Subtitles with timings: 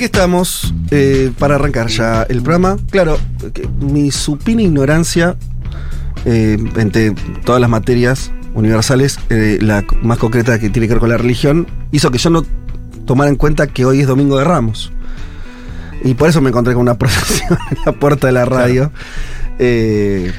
[0.00, 2.78] aquí estamos eh, para arrancar ya el programa.
[2.90, 3.18] Claro,
[3.80, 5.36] mi supina ignorancia
[6.24, 7.10] eh, entre
[7.44, 11.66] todas las materias universales, eh, la más concreta que tiene que ver con la religión,
[11.92, 12.46] hizo que yo no
[13.04, 14.90] tomara en cuenta que hoy es Domingo de Ramos.
[16.02, 18.92] Y por eso me encontré con una procesión en la puerta de la radio.
[19.58, 20.32] Eh,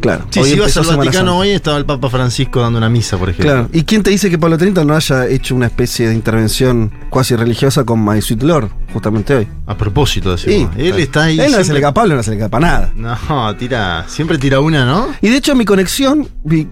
[0.00, 0.26] claro.
[0.30, 3.30] Sí, hoy si ibas al Vaticano hoy estaba el Papa Francisco dando una misa, por
[3.30, 3.52] ejemplo.
[3.52, 3.68] Claro.
[3.72, 7.34] ¿Y quién te dice que Pablo Trento no haya hecho una especie de intervención cuasi
[7.36, 9.48] religiosa con My Sweet Lord, justamente hoy?
[9.66, 10.70] A propósito, decimos.
[10.76, 10.82] Sí.
[10.82, 11.38] Él está ahí.
[11.40, 12.92] Él no se le escapa, Pablo no se le escapa nada.
[12.96, 14.04] No, tira.
[14.08, 15.08] Siempre tira una, ¿no?
[15.20, 16.68] Y de hecho mi conexión mi-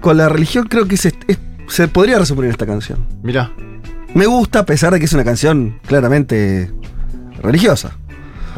[0.00, 1.08] con la religión creo que es-
[1.68, 2.98] se podría resumir en esta canción.
[3.22, 3.52] Mirá.
[4.14, 6.72] Me gusta a pesar de que es una canción claramente
[7.42, 7.96] religiosa.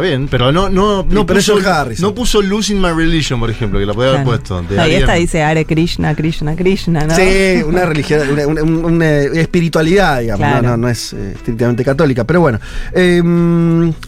[0.01, 2.03] Está bien, pero no, no, no, pero es puso, Harrison.
[2.09, 4.39] no puso Losing My Religion, por ejemplo, que la podía haber Claro.
[4.39, 4.63] puesto.
[4.63, 4.99] de No, y Ariana.
[5.01, 7.15] esta dice Hare Krishna, Krishna, Krishna, ¿no?
[7.15, 10.63] Sí, una religión, una, una- una espiritualidad, digamos, Claro.
[10.63, 12.25] no, no, no es eh, estrictamente católica.
[12.25, 12.59] Pero bueno,
[12.95, 13.23] eh,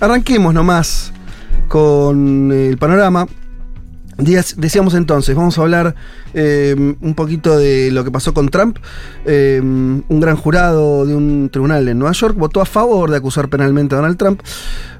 [0.01, 1.13] arranquemos nomás
[1.69, 3.27] con el panorama.
[4.19, 5.95] Decíamos entonces, vamos a hablar
[6.35, 8.79] eh, un poquito de lo que pasó con Trump.
[9.25, 13.49] Eh, un gran jurado de un tribunal en Nueva York votó a favor de acusar
[13.49, 14.43] penalmente a Donald Trump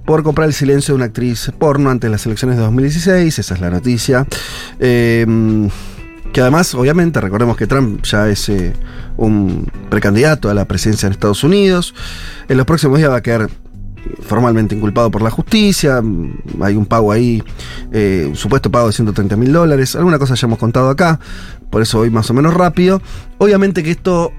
[0.07, 3.39] por comprar el silencio de una actriz porno ante las elecciones de 2016.
[3.39, 4.27] Esa es la noticia.
[4.81, 5.69] Eh,
[6.33, 8.51] que además, obviamente, recordemos que Trump ya es
[9.19, 11.95] un precandidato a la presidencia en Estados Unidos.
[12.49, 13.51] En los próximos días va a quedar
[14.23, 16.01] formalmente inculpado por la justicia.
[16.03, 17.43] Mm, Hay un pago ahí,
[17.93, 19.97] eh, un supuesto pago de 130 mil dólares.
[19.97, 21.19] Alguna cosa ya hemos contado acá,
[21.71, 23.01] por eso voy más o menos rápido.
[23.39, 24.33] Obviamente que esto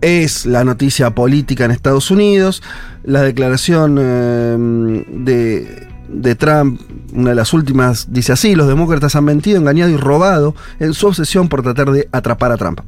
[0.00, 2.62] es la noticia política en Estados Unidos.
[3.04, 6.80] La declaración eh, de, de Trump,
[7.12, 11.06] una de las últimas, dice así, los demócratas han mentido, engañado y robado en su
[11.06, 12.80] obsesión por tratar de atrapar a Trump.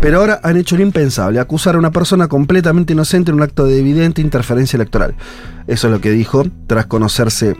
[0.00, 3.64] Pero ahora han hecho lo impensable, acusar a una persona completamente inocente en un acto
[3.66, 5.14] de evidente interferencia electoral.
[5.66, 7.56] Eso es lo que dijo tras conocerse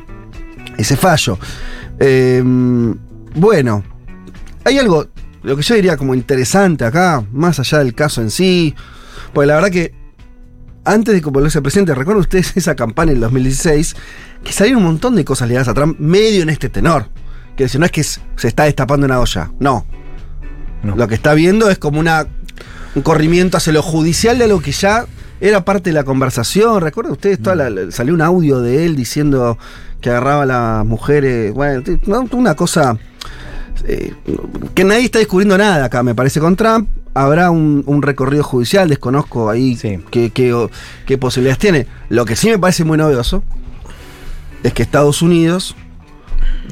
[0.76, 1.38] ese fallo.
[1.98, 2.42] Eh,
[3.34, 3.82] bueno,
[4.64, 5.08] hay algo,
[5.42, 8.74] lo que yo diría como interesante acá, más allá del caso en sí,
[9.32, 9.94] porque la verdad que
[10.84, 13.96] antes de volverse presidente, recuerdan ustedes esa campaña en el 2016,
[14.42, 17.08] que salieron un montón de cosas ligadas a Trump, medio en este tenor.
[17.56, 19.84] Que decir, no es que se está destapando una olla, no.
[20.82, 20.96] No.
[20.96, 22.26] Lo que está viendo es como una,
[22.94, 25.06] un corrimiento hacia lo judicial de algo que ya
[25.40, 26.80] era parte de la conversación.
[26.80, 27.40] ¿Recuerdan ustedes?
[27.42, 29.58] Toda la- la- salió un audio de él diciendo
[30.00, 31.52] que agarraba a las mujeres.
[31.52, 31.82] Bueno,
[32.32, 32.96] una cosa
[33.84, 34.12] eh,
[34.74, 36.88] que nadie está descubriendo nada acá, me parece, con Trump.
[37.14, 39.98] Habrá un, un recorrido judicial, desconozco ahí Sí.
[40.10, 41.86] qué, qué- posibilidades tiene.
[42.08, 43.42] Lo que sí me parece muy novedoso
[44.62, 45.74] es que Estados Unidos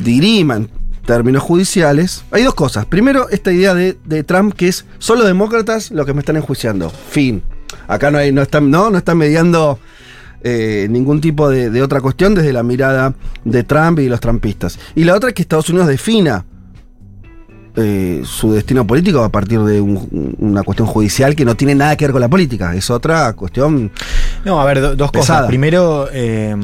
[0.02, 0.70] dirima en
[1.06, 2.24] términos judiciales.
[2.30, 2.84] Hay dos cosas.
[2.84, 6.90] Primero, esta idea de, de Trump que es solo demócratas los que me están enjuiciando.
[6.90, 7.42] Fin.
[7.88, 9.78] Acá no hay, no están, no, no están mediando
[10.42, 14.78] eh, ningún tipo de, de otra cuestión desde la mirada de Trump y los trumpistas.
[14.94, 16.44] Y la otra es que Estados Unidos defina
[17.76, 21.96] eh, su destino político a partir de un- una cuestión judicial que no tiene nada
[21.96, 22.74] que ver con la política.
[22.74, 23.90] Es otra cuestión.
[24.44, 25.40] No, a ver, do- dos Pesada.
[25.40, 25.48] cosas.
[25.48, 26.56] Primero, eh,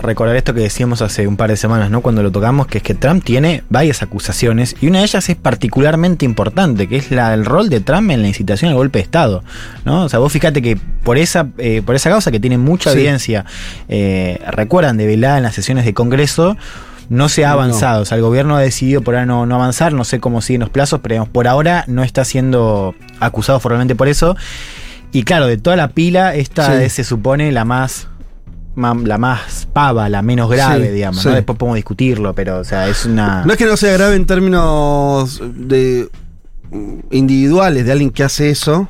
[0.00, 2.00] recordar esto que decíamos hace un par de semanas, ¿no?
[2.02, 5.36] Cuando lo tocamos, que es que Trump tiene varias acusaciones y una de ellas es
[5.36, 9.02] particularmente importante, que es la del rol de Trump en la incitación al golpe de
[9.04, 9.42] Estado,
[9.84, 10.04] ¿no?
[10.04, 12.98] O sea, vos fíjate que por esa, eh, por esa causa que tiene mucha Sí.
[12.98, 13.44] evidencia,
[13.88, 16.56] eh, recuerdan de velada en las sesiones de Congreso,
[17.08, 17.54] no se ha No.
[17.54, 18.02] avanzado.
[18.02, 20.60] O sea, el gobierno ha decidido por ahora no, no avanzar, no sé cómo siguen
[20.60, 24.36] los plazos, pero digamos, por ahora no está siendo acusado formalmente por eso.
[25.12, 26.84] Y claro, de toda la pila, esta Sí.
[26.84, 28.08] es, se supone la más,
[28.76, 31.22] la más pava, la menos grave, Sí, digamos.
[31.22, 31.28] sí.
[31.28, 31.34] ¿no?
[31.34, 33.42] Después podemos discutirlo, pero o sea, es una.
[33.44, 36.08] No es que no sea grave en términos de
[37.10, 38.88] individuales de alguien que hace eso.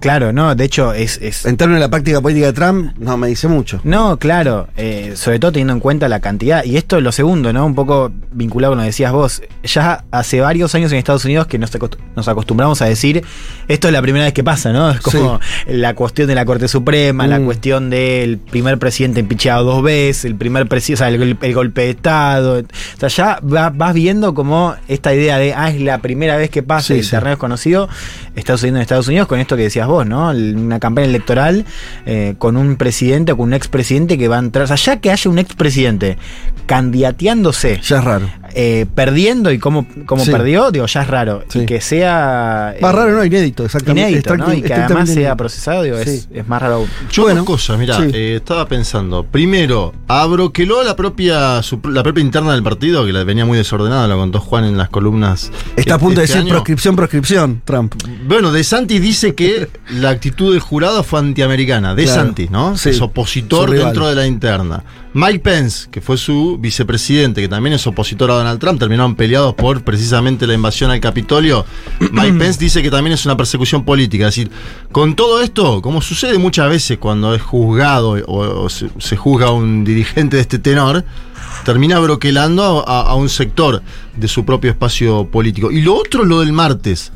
[0.00, 1.18] Claro, no, de hecho es.
[1.22, 3.80] es En términos de la práctica política de Trump, no me dice mucho.
[3.84, 6.64] no, claro, eh, sobre todo teniendo en cuenta la cantidad.
[6.64, 7.66] Y esto es lo segundo, ¿no?
[7.66, 9.42] Un poco vinculado con lo que decías vos.
[9.64, 13.24] Ya hace varios años en Estados Unidos que nos, acost- nos acostumbramos a decir,
[13.68, 14.90] esto es la primera vez que pasa, ¿no?
[14.90, 17.44] Es como la cuestión de la Corte Suprema, la Mm.
[17.44, 21.80] cuestión del primer presidente impeachado dos veces, el primer presidente, o sea, el, el golpe
[21.82, 22.60] de Estado.
[22.60, 26.50] O sea, ya va- vas viendo como esta idea de, ah, es la primera vez
[26.50, 27.10] que pasa Sí, y el sí.
[27.10, 27.88] terreno es conocido,
[28.36, 30.30] está sucediendo en Estados Unidos con esto que decías vos, ¿no?
[30.30, 31.64] Una campaña electoral
[32.06, 34.68] eh, con un presidente o con un expresidente que va a entrar.
[35.00, 36.18] Que haya un expresidente
[36.66, 38.30] candidateándose Ya es raro.
[38.60, 40.32] Eh, perdiendo y cómo, cómo Sí.
[40.32, 41.44] perdió, digo, ya es raro.
[41.48, 41.60] Sí.
[41.60, 42.74] Y que sea.
[42.80, 44.10] Más eh, raro, no, inédito, exactamente.
[44.10, 44.52] Inédito, ¿no?
[44.52, 46.28] Y que además sea procesado, digo, es, Sí.
[46.34, 46.84] es más raro.
[47.12, 48.10] Yo Bueno, dos cosas, mira, sí.
[48.12, 49.22] estaba pensando.
[49.22, 53.44] Primero, abro que luego la propia su- la propia interna del partido, que la venía
[53.44, 55.52] muy desordenada, lo contó Juan en las columnas.
[55.76, 56.54] Está a este- punto de este decir año.
[56.54, 57.94] proscripción, proscripción, Trump.
[58.26, 61.94] Bueno, De Santi dice que la actitud del jurado fue antiamericana.
[61.94, 62.22] De Claro.
[62.22, 62.76] Santi, ¿no?
[62.76, 62.88] Sí.
[62.90, 64.82] Es opositor dentro de la interna.
[65.14, 69.54] Mike Pence, que fue su vicepresidente, que también es opositor a Donald Trump, terminaron peleados
[69.54, 71.64] por precisamente la invasión al Capitolio.
[72.12, 74.28] Mike Pence dice que también es una persecución política.
[74.28, 74.50] Es decir,
[74.92, 79.46] con todo esto, como sucede muchas veces cuando es juzgado o, o se, se juzga
[79.46, 81.04] a un dirigente de este tenor,
[81.64, 83.82] termina broquelando a, a un sector
[84.16, 85.70] de su propio espacio político.
[85.70, 87.12] Y lo otro, lo del martes.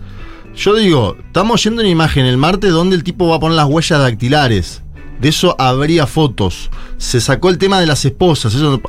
[0.54, 3.66] Yo digo, estamos yendo una imagen el martes donde el tipo va a poner las
[3.66, 4.82] huellas dactilares.
[5.20, 6.68] De eso habría fotos.
[6.98, 8.80] Se sacó el tema de las esposas, eso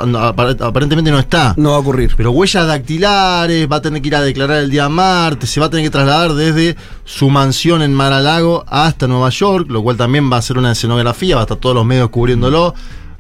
[0.61, 1.53] aparentemente no está.
[1.57, 2.13] No va a ocurrir.
[2.17, 5.67] Pero huellas dactilares, va a tener que ir a declarar el día martes, se va
[5.67, 6.75] a tener que trasladar desde
[7.05, 11.35] su mansión en Mar-a-Lago hasta Nueva York, lo cual también va a ser una escenografía,
[11.35, 12.73] va a estar todos los medios cubriéndolo.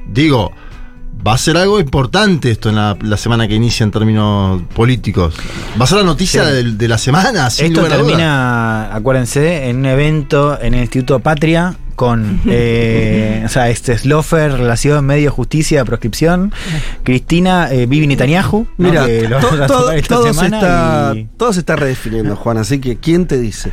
[0.07, 0.51] Digo,
[1.25, 5.35] va a ser algo importante esto en la, la semana que inicia en términos políticos.
[5.79, 6.51] Va a ser la noticia Sí.
[6.51, 8.07] de, de la semana, sin Esto lugar a duda.
[8.07, 14.51] termina, acuérdense, en un evento en el Instituto Patria con eh, o sea, este Slofer,
[14.53, 16.51] Relación Medio Justicia, Proscripción,
[17.03, 18.89] Cristina, eh, Vivi Netanyahu, ¿no?
[18.89, 21.75] Mira, que lo to- todo, tocar esta todo se semana está, y- todo se está
[21.75, 23.71] redefiniendo, Juan, así que ¿quién te dice?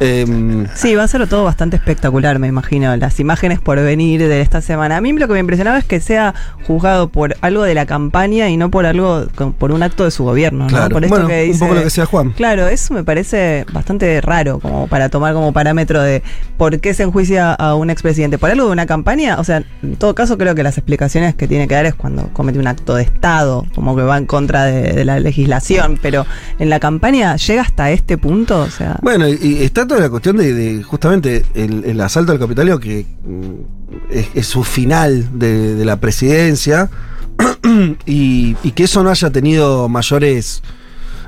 [0.00, 2.94] Em, Sí, va a ser todo bastante espectacular, me imagino.
[2.96, 4.96] Las imágenes por venir de esta semana.
[4.96, 6.34] A mí lo que me impresionaba es que sea
[6.66, 9.26] juzgado por algo de la campaña y no por algo,
[9.58, 10.88] por un acto de su gobierno, ¿no?
[10.88, 12.30] Por esto bueno, que un dice- poco lo que sea Juan.
[12.32, 16.22] Claro, eso me parece bastante raro como para tomar como parámetro de
[16.56, 18.38] por qué se enjuicia a un expresidente.
[18.38, 19.38] ¿Por algo de una campaña?
[19.38, 22.28] O sea, en todo caso creo que las explicaciones que tiene que dar es cuando
[22.32, 26.26] comete un acto de Estado, como que va en contra de, la legislación, pero
[26.58, 28.98] en la campaña llega hasta este punto, o sea...
[29.00, 34.46] Bueno, y, está toda la cuestión de, justamente el, asalto al Capitolio que mm, es,
[34.46, 36.90] su final de, la presidencia
[38.06, 40.64] y que eso no haya tenido mayores...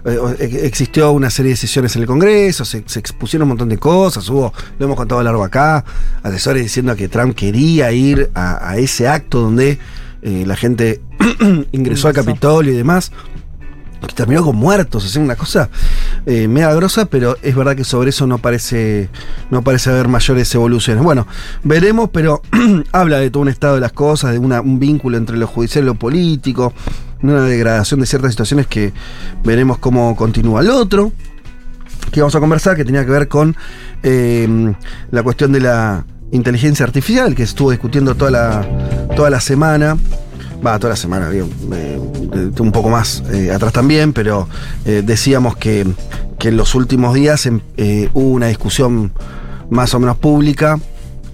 [0.04, 3.68] eh, ex- existió una serie de sesiones en el Congreso, se, se expusieron un montón
[3.68, 5.84] de cosas, hubo, lo hemos contado largo acá,
[6.22, 9.78] asesores diciendo que Trump quería ir a, a ese acto donde
[10.22, 11.00] eh, la gente
[11.72, 12.14] ingresó al.
[12.14, 13.12] Capitolio y demás
[14.06, 15.68] que terminó con muertos, es una cosa
[16.26, 16.48] eh,
[17.10, 19.08] pero es verdad que sobre eso no parece,
[19.50, 21.02] no parece haber mayores evoluciones.
[21.02, 21.26] Bueno,
[21.62, 22.42] veremos, pero
[22.92, 25.86] habla de todo un estado de las cosas, de un vínculo entre lo judicial y
[25.86, 26.72] lo político,
[27.22, 28.92] una degradación de ciertas situaciones que
[29.44, 30.62] veremos cómo continúa.
[30.62, 31.12] Lo otro
[32.10, 33.56] que vamos a conversar, que tenía que ver con
[34.02, 34.74] eh,
[35.10, 39.96] la cuestión de la inteligencia artificial, que estuvo discutiendo toda la, toda la semana.
[40.64, 42.00] Va, toda la semana, eh,
[42.58, 44.48] un poco más eh, atrás también, pero
[44.86, 45.86] eh, decíamos que,
[46.38, 47.60] que en los últimos días em,
[48.14, 49.12] hubo una discusión
[49.68, 50.78] más o menos pública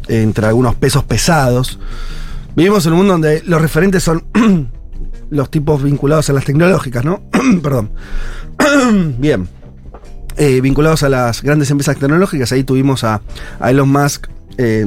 [0.08, 1.78] entre algunos pesos pesados.
[2.56, 4.24] Vivimos en un mundo donde los referentes son
[5.30, 7.22] los tipos vinculados a las tecnológicas, ¿no?
[7.62, 7.90] Perdón.
[9.18, 9.48] Bien.
[10.36, 13.20] Vinculados a las grandes empresas tecnológicas, ahí tuvimos a,
[13.60, 14.86] a Elon Musk eh,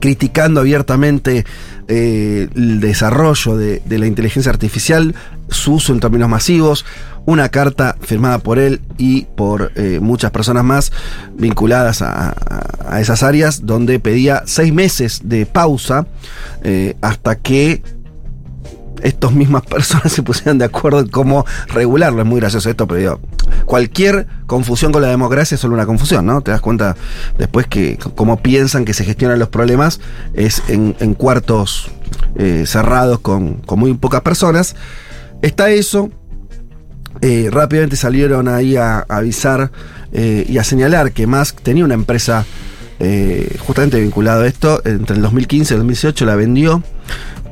[0.00, 1.44] criticando abiertamente
[1.88, 5.14] eh, el desarrollo de, la inteligencia artificial,
[5.48, 6.84] su uso en términos masivos,
[7.26, 10.92] una carta firmada por él y por eh, muchas personas más
[11.36, 12.34] vinculadas a, a-
[12.88, 16.06] a esas áreas, donde pedía seis meses de pausa
[16.62, 17.82] eh, hasta que
[19.04, 22.22] estas mismas personas se pusieran de acuerdo en cómo regularlo.
[22.22, 23.20] Es muy gracioso esto, pero digo,
[23.66, 26.40] cualquier confusión con la democracia es solo una confusión, ¿no?
[26.40, 26.96] Te das cuenta
[27.38, 30.00] después que cómo piensan que se gestionan los problemas
[30.32, 31.90] es en, cuartos
[32.36, 34.74] eh, cerrados con, muy pocas personas.
[35.42, 36.10] Está eso.
[37.20, 39.70] Eh, rápidamente salieron ahí a, avisar
[40.12, 42.44] eh, y a señalar que Musk tenía una empresa
[43.66, 44.80] justamente vinculada a esto.
[44.86, 46.82] Entre el 2015 y el 2018 la vendió.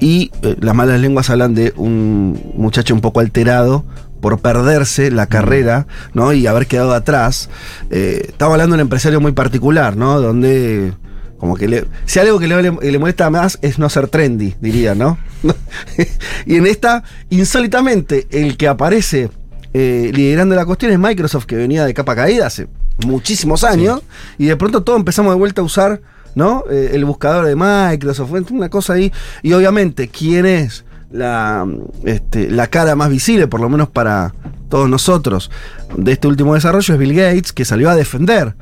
[0.03, 3.85] Y eh, las malas lenguas hablan de un muchacho un poco alterado
[4.21, 6.33] por perderse la carrera, ¿no?
[6.33, 7.49] Y haber quedado atrás.
[7.89, 10.21] Eh, estamos hablando de un empresario muy particular, ¿no?
[10.21, 10.93] Donde
[11.39, 14.97] como que le, si algo que le, le molesta más es no ser trendy, diría,
[14.97, 15.19] ¿no?
[16.47, 19.31] y en esta, insólitamente, el que aparece
[19.73, 22.67] eh, liderando la cuestión es Microsoft, que venía de capa caída hace
[23.07, 24.03] muchísimos años,
[24.37, 26.01] y de pronto todos empezamos de vuelta a usar,
[26.35, 26.65] ¿no?
[26.71, 29.13] Eh, el buscador de Microsoft, una cosa ahí.
[29.43, 31.67] Y obviamente, ¿quién es la,
[32.05, 34.35] este, la cara más visible, por lo menos para
[34.69, 35.51] todos nosotros,
[35.97, 36.95] de este último desarrollo?
[36.95, 38.55] Es Bill Gates, que salió a defender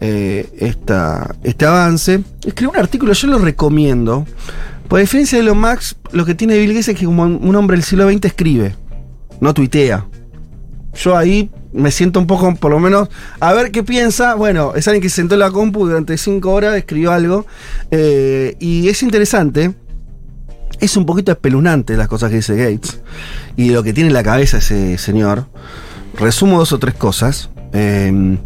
[0.00, 2.22] eh, esta, este avance.
[2.44, 4.26] Escribió un artículo, yo lo recomiendo.
[4.88, 7.76] Por diferencia de Elon Musk, lo que tiene Bill Gates es que como un hombre
[7.76, 8.76] del siglo XX escribe.
[9.40, 10.06] no tuitea.
[10.94, 13.08] Yo ahí me siento un poco, por lo menos,
[13.40, 14.34] a ver qué piensa.
[14.34, 17.46] Bueno, es alguien que se sentó en la compu durante cinco horas, escribió algo.
[17.90, 19.74] eh, y es interesante.
[20.80, 23.00] Es un poquito espeluznante las cosas que dice Gates.
[23.56, 25.46] Y lo que tiene en la cabeza ese señor.
[26.18, 27.50] Resumo dos o tres cosas.
[27.72, 28.38] Eh,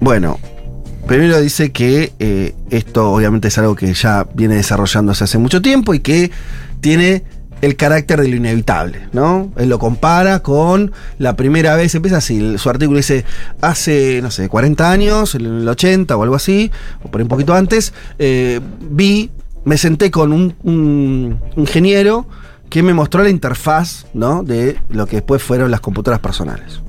[0.00, 0.38] bueno,
[1.06, 5.94] primero dice que eh, esto obviamente es algo que ya viene desarrollándose hace mucho tiempo
[5.94, 6.30] y que
[6.80, 7.24] tiene
[7.62, 9.50] el carácter de lo inevitable, ¿no?
[9.56, 13.24] Él lo compara con la primera vez, empieza así, su artículo dice,
[13.60, 16.70] hace, no sé, 40 años, en el 80 o algo así,
[17.02, 19.30] o por un poquito antes, eh, vi,
[19.64, 22.26] me senté con un, un ingeniero
[22.68, 24.42] que me mostró la interfaz, ¿no?
[24.42, 26.80] De lo que después fueron las computadoras personales.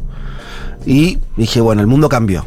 [0.85, 2.45] Y dije, bueno, el mundo cambió.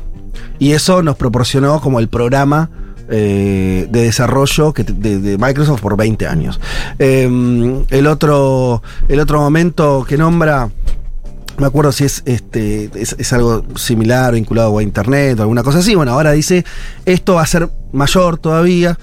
[0.59, 2.71] Y eso nos proporcionó como el programa
[3.13, 6.61] eh, de desarrollo que de, Microsoft por 20 años.
[6.99, 13.33] Eh, el, otro, el otro momento que nombra, no me acuerdo si es, este, es,
[13.33, 15.95] algo similar vinculado a Internet o alguna cosa así.
[15.97, 16.65] Bueno, ahora dice,
[17.05, 18.97] esto va a ser mayor todavía,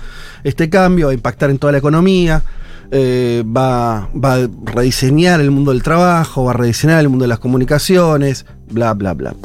[0.45, 2.43] este cambio va a impactar en toda la economía.
[2.89, 7.27] eh, va, va a rediseñar el mundo del trabajo, va a rediseñar el mundo de
[7.27, 9.35] las comunicaciones, bla, bla, bla.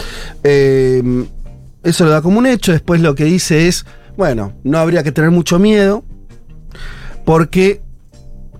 [0.44, 1.26] Eh,
[1.82, 2.72] eso lo da como un hecho.
[2.72, 3.84] Después lo que dice es,
[4.22, 6.04] bueno, no habría que tener mucho miedo
[7.24, 7.80] porque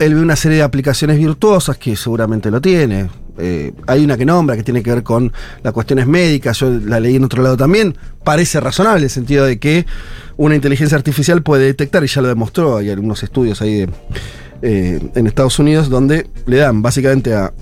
[0.00, 3.08] él ve una serie de aplicaciones virtuosas que seguramente lo tiene.
[3.38, 6.98] Eh, hay una que nombra que tiene que ver con las cuestiones médicas, yo la
[6.98, 7.96] leí en otro lado también.
[8.24, 9.86] Parece razonable en el sentido de que
[10.36, 13.86] una inteligencia artificial puede detectar, y ya lo demostró, hay algunos estudios ahí
[14.62, 17.52] eh, en Estados Unidos donde le dan básicamente a,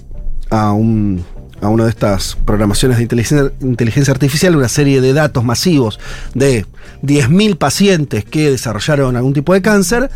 [0.49, 1.23] a un
[1.61, 6.01] a una de estas programaciones de inteligencia, inteligencia artificial una serie de datos masivos
[6.35, 6.65] de
[7.03, 10.11] 10.000 pacientes que desarrollaron algún tipo de cáncer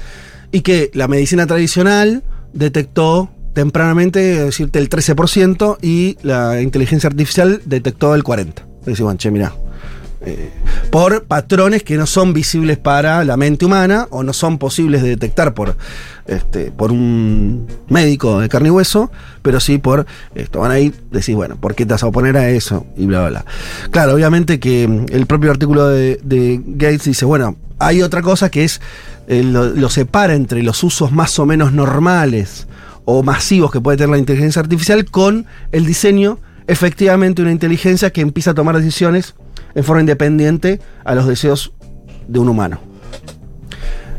[0.53, 2.23] y que la medicina tradicional
[2.53, 8.55] detectó tempranamente, decirte, el 13% y la inteligencia artificial detectó el 40%.
[8.85, 9.53] Decís, bueno, che, mirá,
[10.27, 10.51] eh,
[10.91, 15.11] por patrones que no son visibles para la mente humana o no son posibles de
[15.11, 15.77] detectar por,
[16.27, 19.11] este, por un médico de carne y hueso,
[19.43, 20.61] pero sí por esto.
[20.61, 22.87] Van ahí, decís, bueno, ¿por qué te vas a oponer a eso?
[22.97, 23.45] Y bla, bla, bla.
[23.91, 26.19] Claro, obviamente que mm, el propio artículo de,
[26.65, 28.81] Gates dice, bueno, hay otra cosa que es,
[29.27, 32.67] eh, lo, lo separa entre los usos más o menos normales
[33.05, 38.21] o masivos que puede tener la inteligencia artificial con el diseño efectivamente una inteligencia que
[38.21, 39.35] empieza a tomar decisiones
[39.75, 41.73] en forma independiente a los deseos
[42.29, 42.81] de un humano.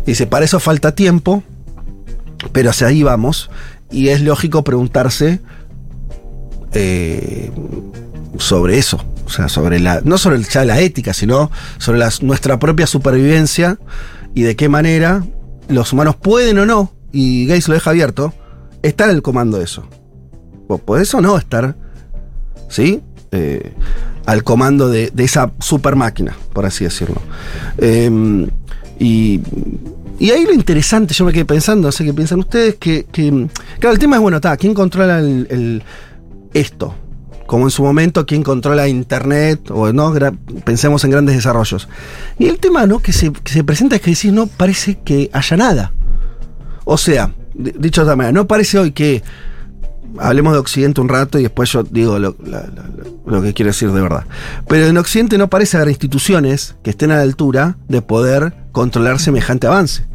[0.05, 1.43] Dice, para eso falta tiempo,
[2.51, 3.49] pero hacia ahí vamos,
[3.89, 5.39] y es lógico preguntarse
[6.73, 7.51] eh,
[8.37, 12.59] sobre eso, o sea, sobre la, no sobre ya la ética, sino sobre las- nuestra
[12.59, 13.79] propia supervivencia
[14.33, 15.23] y de qué manera
[15.69, 18.33] los humanos pueden o no, y Gates lo deja abierto,
[18.83, 19.87] estar al comando de eso.
[20.85, 21.75] Podés o no estar,
[22.75, 23.01] ¿sí?
[23.31, 23.71] Eh,
[24.25, 27.21] al comando de, de esa super máquina, por así decirlo.
[27.77, 28.47] Eh,
[28.99, 29.39] y,
[30.19, 33.05] y ahí lo interesante, yo me quedé pensando, no sé qué piensan ustedes, que,
[33.79, 35.83] claro, el tema es, bueno, está, ¿quién controla el,
[36.53, 36.95] esto?
[37.45, 39.69] Como en su momento, ¿quién controla Internet?
[39.69, 40.13] O no,
[40.63, 41.87] pensemos en grandes desarrollos.
[42.39, 42.99] Y el tema, ¿no?
[42.99, 45.93] Que se, que se presenta es que decís, no parece que haya nada.
[46.85, 49.21] O sea, di- dicho de otra manera, no parece hoy que
[50.19, 52.35] hablemos de Occidente un rato y después yo digo lo,
[53.41, 54.25] que quiero decir de verdad.
[54.67, 59.19] Pero en Occidente no parece haber instituciones que estén a la altura de poder controlar
[59.19, 60.05] semejante avance.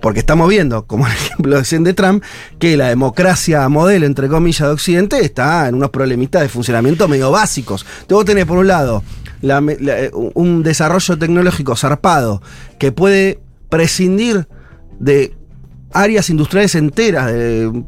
[0.00, 2.24] Porque estamos viendo, como el ejemplo decían de Trump,
[2.58, 7.30] que la democracia modelo, entre comillas, de Occidente está en unos problemitas de funcionamiento medio
[7.30, 7.86] básicos.
[8.00, 9.02] Entonces vos tenés, por un lado,
[9.42, 12.42] eh, un desarrollo tecnológico zarpado
[12.78, 14.46] que puede prescindir
[14.98, 15.34] de
[15.92, 17.32] áreas industriales enteras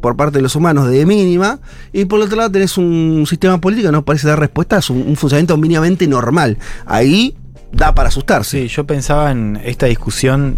[0.01, 1.61] por parte de los humanos de mínima,
[1.93, 5.03] y por otro lado tenés un sistema político que no parece dar respuesta, es un,
[5.03, 6.59] un funcionamiento mínimamente normal.
[6.87, 7.37] Ahí
[7.73, 8.63] da para asustarse.
[8.63, 10.57] Sí, yo pensaba en esta discusión.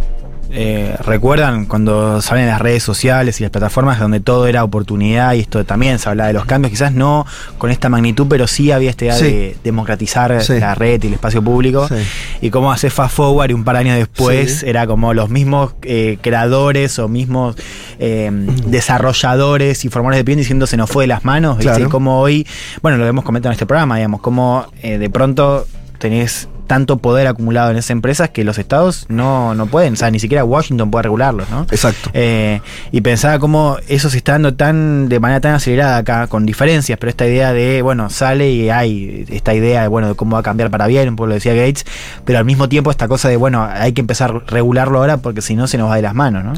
[0.51, 5.41] Eh, ¿Recuerdan cuando salen las redes sociales y las plataformas donde todo era oportunidad y
[5.41, 6.71] esto también se hablaba de los cambios?
[6.71, 7.27] Quizás no
[7.59, 9.25] con esta magnitud, pero sí había esta idea Sí.
[9.25, 10.59] de democratizar Sí.
[10.59, 11.89] la red y el espacio público.
[11.89, 11.95] Sí.
[12.41, 15.75] Y cómo hacer fast forward y un par de años después era como los mismos
[15.83, 17.57] eh, creadores o mismos
[17.99, 18.31] eh,
[18.67, 21.59] desarrolladores y formadores de opinión diciendo se nos fue de las manos.
[21.65, 22.47] Y como hoy,
[22.83, 25.67] bueno, lo hemos comentado en este programa, digamos, como eh, de pronto
[25.99, 30.11] tenés tanto poder acumulado en esas empresas que los estados no, no pueden, o sea,
[30.11, 31.67] ni siquiera Washington puede regularlos, ¿no?
[31.71, 32.11] Exacto.
[32.13, 32.61] Eh,
[32.93, 36.99] y pensaba cómo eso se está dando tan de manera tan acelerada acá, con diferencias,
[36.99, 40.41] pero esta idea de, bueno, sale y hay esta idea de, bueno, de cómo va
[40.41, 41.85] a cambiar para bien, un poco lo decía Gates,
[42.25, 45.43] pero al mismo tiempo esta cosa de, bueno, hay que empezar a regularlo ahora porque
[45.43, 46.53] si no se nos va de las manos, ¿no?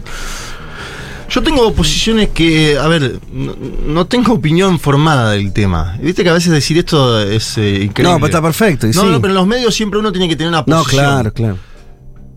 [1.30, 3.54] Yo tengo posiciones que, a ver, no,
[3.87, 5.97] no tengo opinión formada del tema.
[6.00, 8.04] Viste que a veces decir esto es eh, increíble.
[8.04, 8.87] No, pero está perfecto.
[8.87, 9.06] y No, sí.
[9.08, 11.04] no, pero en los medios siempre uno tiene que tener una No, posición.
[11.04, 11.58] claro, claro.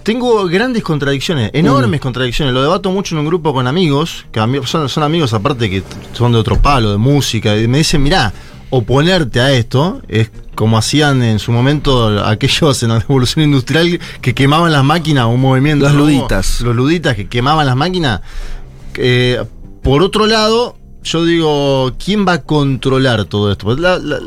[0.04, 2.04] Tengo grandes contradicciones, enormes Mm.
[2.04, 2.54] contradicciones.
[2.54, 5.84] Lo debato mucho en un grupo con amigos, que son, son amigos aparte que
[6.14, 8.34] son de otro palo, de música, y me dicen, mirá,
[8.72, 14.34] oponerte a esto es como hacían en su momento aquellos en la revolución industrial que
[14.34, 15.86] quemaban las máquinas, un movimiento.
[15.86, 16.00] Los ¿no?
[16.00, 16.62] luditas.
[16.62, 18.22] Los luditas que quemaban las máquinas.
[18.98, 19.42] Eh,
[19.84, 23.66] por otro lado, yo digo, ¿quién va a controlar todo esto?
[23.66, 24.20] Pues la- la-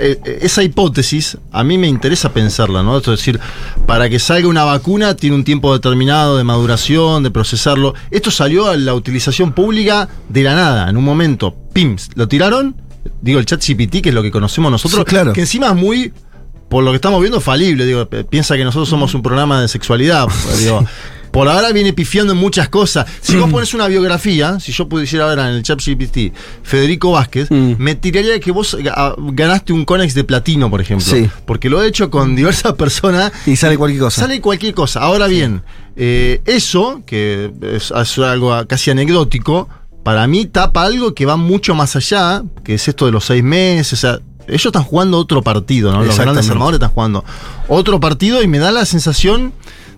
[0.00, 2.96] eh, eh, esa hipótesis, a mí me interesa pensarla, ¿no?
[2.96, 3.38] Es decir,
[3.86, 7.92] para que salga una vacuna tiene un tiempo determinado de maduración, de procesarlo.
[8.10, 11.54] Esto salió a la utilización pública de la nada, en un momento.
[11.74, 12.08] ¡Pims!
[12.14, 12.74] ¿Lo tiraron?
[13.20, 15.34] Digo, el chat GPT, que es lo que conocemos nosotros, Sí, claro.
[15.34, 16.12] que encima es muy
[16.70, 17.84] por lo que estamos viendo, falible.
[17.84, 20.26] Digo, piensa que nosotros somos un programa de sexualidad.
[20.26, 20.82] pues, digo,
[21.34, 23.06] por ahora viene pifiando en muchas cosas.
[23.20, 27.50] Si vos pones una biografía, si yo pudiera ver en el chat GPT Federico Vázquez,
[27.50, 27.72] Mm.
[27.78, 31.04] me tiraría que vos ah, ganaste un Conex de platino, por ejemplo.
[31.04, 31.28] Sí.
[31.44, 33.32] Porque lo he hecho con diversas personas.
[33.46, 34.20] Y sale cualquier cosa.
[34.22, 35.00] Sale cualquier cosa.
[35.00, 35.62] Ahora bien,
[35.96, 39.68] eh, eso, que es, es algo casi anecdótico,
[40.04, 43.42] para mí tapa algo que va mucho más allá, que es esto de los seis
[43.42, 43.92] meses.
[43.94, 46.04] O sea, ellos están jugando otro partido, ¿no?
[46.04, 47.24] Los grandes armadores están jugando
[47.66, 49.52] otro partido y me da la sensación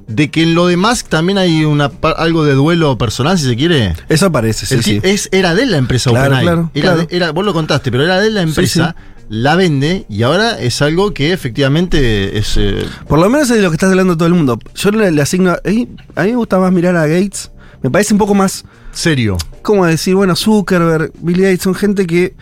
[0.09, 3.95] de que en lo demás también hay una algo de duelo personal, si se quiere.
[4.09, 5.01] Eso parece, sí, El sí.
[5.03, 6.45] es, era de la empresa Claro, OpenAI.
[6.45, 7.09] claro, era, claro.
[7.11, 8.95] era- vos lo contaste, pero era de la empresa,
[9.29, 12.57] la vende y ahora es algo que efectivamente es.
[12.57, 14.59] eh, Por lo menos es de lo que estás hablando todo el mundo.
[14.77, 15.51] Yo le, le asigno.
[15.53, 17.51] A, eh, a mí me gusta más mirar a Gates.
[17.83, 18.65] Me parece un poco más.
[18.93, 19.37] serio.
[19.63, 22.35] como decir, bueno, Zuckerberg, Bill Gates son gente que.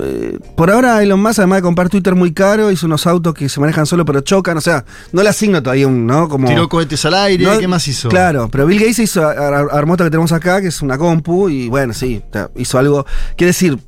[0.00, 3.48] Eh, por ahora Elon Musk, además de comprar Twitter muy caro, hizo unos autos que
[3.48, 4.56] se manejan solo pero chocan.
[4.56, 6.28] O sea, no le asigno todavía un, ¿no?
[6.28, 6.46] Como.
[6.48, 8.08] Tiró cohetes al aire, No, ¿qué más hizo?
[8.08, 10.96] Claro, pero Bill Gates hizo, ar- ar- armó esto que tenemos acá, que es una
[10.98, 12.22] compu, y bueno, sí,
[12.56, 13.04] hizo algo.
[13.36, 13.78] Quiere decir,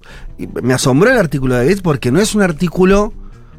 [0.63, 3.13] me asombró el artículo de Gates porque no es un artículo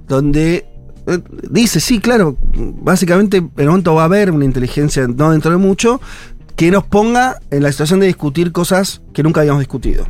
[0.08, 0.65] donde
[1.08, 5.51] eh, dice, sí, claro, básicamente en el momento va a haber una inteligencia, no dentro
[5.51, 6.01] de mucho,
[6.55, 10.05] que nos ponga en la situación de discutir cosas que nunca habíamos discutido.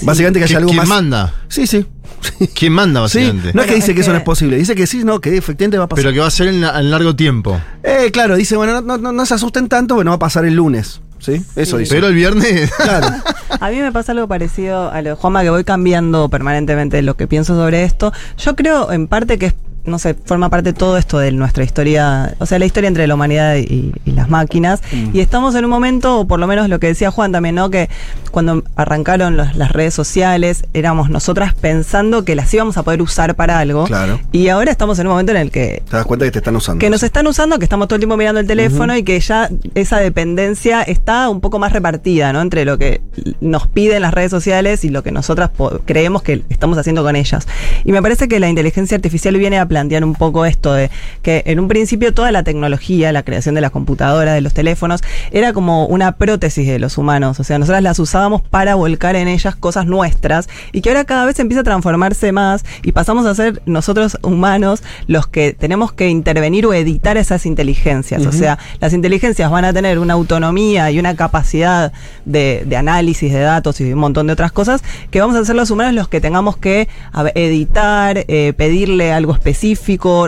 [0.00, 0.88] Básicamente que haya ¿Qui- algo ¿Quién más.
[0.88, 1.34] manda?
[1.48, 1.86] Sí, sí.
[2.54, 3.52] ¿Quién manda, Sí, básicamente?
[3.54, 5.36] no es que dice es que eso no es posible, dice que sí, no, que
[5.36, 6.02] efectivamente va a pasar.
[6.04, 7.60] Pero que va a ser en, la- en largo tiempo.
[7.82, 10.54] Eh, claro, dice, bueno, no, no- no se asusten tanto, bueno, va a pasar el
[10.54, 11.00] lunes.
[11.18, 11.40] ¿Sí?
[11.54, 11.94] Eso dice.
[11.94, 12.70] Pero el viernes.
[12.76, 13.06] Claro.
[13.60, 17.16] A mí me pasa algo parecido a lo de Juanma, que voy cambiando permanentemente lo
[17.16, 18.12] que pienso sobre esto.
[18.38, 22.34] Yo creo en parte que es, no sé, forma parte todo esto de nuestra historia,
[22.38, 24.80] o sea, la historia entre la humanidad y, y las máquinas.
[25.12, 27.70] Y estamos en un momento, o por lo menos lo que decía Juan también, ¿no?
[27.70, 27.88] Que
[28.30, 33.34] cuando arrancaron los- las redes sociales, éramos nosotras pensando que las íbamos a poder usar
[33.34, 33.84] para algo.
[33.84, 34.20] Claro.
[34.32, 36.56] Y ahora estamos en un momento en el que Te das cuenta que te están
[36.56, 36.78] usando.
[36.78, 39.50] que nos están usando, que estamos todo el tiempo mirando el teléfono y que ya
[39.74, 42.40] esa dependencia está un poco más repartida, ¿no?
[42.40, 43.00] Entre lo que
[43.40, 45.50] nos piden las redes sociales y lo que nosotras
[45.84, 47.46] creemos que estamos haciendo con ellas.
[47.84, 50.90] Y me parece que la inteligencia artificial viene a plantear un poco esto de
[51.22, 55.00] que en un principio toda la tecnología, la creación de las computadoras, de los teléfonos,
[55.30, 57.40] era como una prótesis de los humanos.
[57.40, 61.24] O sea, nosotras las usábamos para volcar en ellas cosas nuestras y que ahora cada
[61.24, 66.10] vez empieza a transformarse más y pasamos a ser nosotros humanos los que tenemos que
[66.10, 68.26] intervenir o editar esas inteligencias.
[68.26, 71.92] O sea, las inteligencias van a tener una autonomía y una capacidad
[72.26, 75.56] de, de análisis de datos y un montón de otras cosas que vamos a ser
[75.56, 76.88] los humanos los que tengamos que
[77.34, 79.61] editar, eh, pedirle algo específico,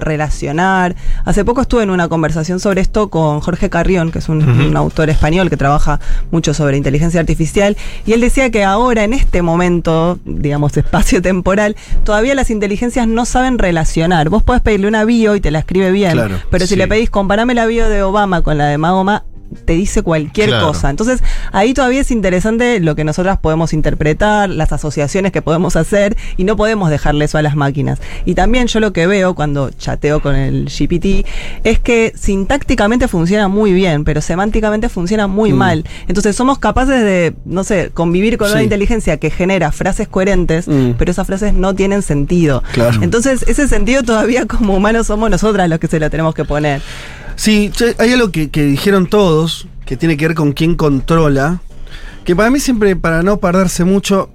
[0.00, 0.94] relacionar.
[1.24, 4.76] Hace poco estuve en una conversación sobre esto con Jorge Carrión, que es un, un
[4.76, 9.42] autor español que trabaja mucho sobre inteligencia artificial, y él decía que ahora, en este
[9.42, 14.28] momento, digamos, espacio-temporal, todavía las inteligencias no saben relacionar.
[14.28, 16.76] Vos podés pedirle una bio y te la escribe bien, Claro, pero si sí.
[16.76, 19.24] le pedís, comparame la bio de Obama con la de Mahoma,
[19.64, 20.68] te dice cualquier Claro.
[20.68, 20.90] cosa.
[20.90, 26.16] Entonces, ahí todavía es interesante lo que nosotras podemos interpretar, las asociaciones que podemos hacer
[26.36, 28.00] y no podemos dejarle eso a las máquinas.
[28.24, 31.24] Y también yo lo que veo cuando chateo con el GPT
[31.64, 35.56] es que sintácticamente funciona muy bien, pero semánticamente funciona muy Mm.
[35.56, 35.84] mal.
[36.08, 40.92] Entonces, somos capaces de, no sé, convivir con una inteligencia que genera frases coherentes, Mm.
[40.98, 42.62] pero esas frases no tienen sentido.
[42.72, 42.98] Claro.
[43.02, 46.80] Entonces, ese sentido todavía como humanos somos nosotras los que se lo tenemos que poner.
[47.36, 51.60] Sí, hay algo que, que dijeron todos, que tiene que ver con quién controla,
[52.24, 54.30] que para mí siempre, para no perderse mucho,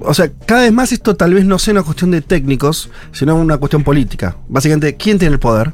[0.00, 3.36] o sea, cada vez más esto tal vez no sea una cuestión de técnicos, sino
[3.36, 4.36] una cuestión política.
[4.48, 5.72] Básicamente, ¿quién tiene el poder?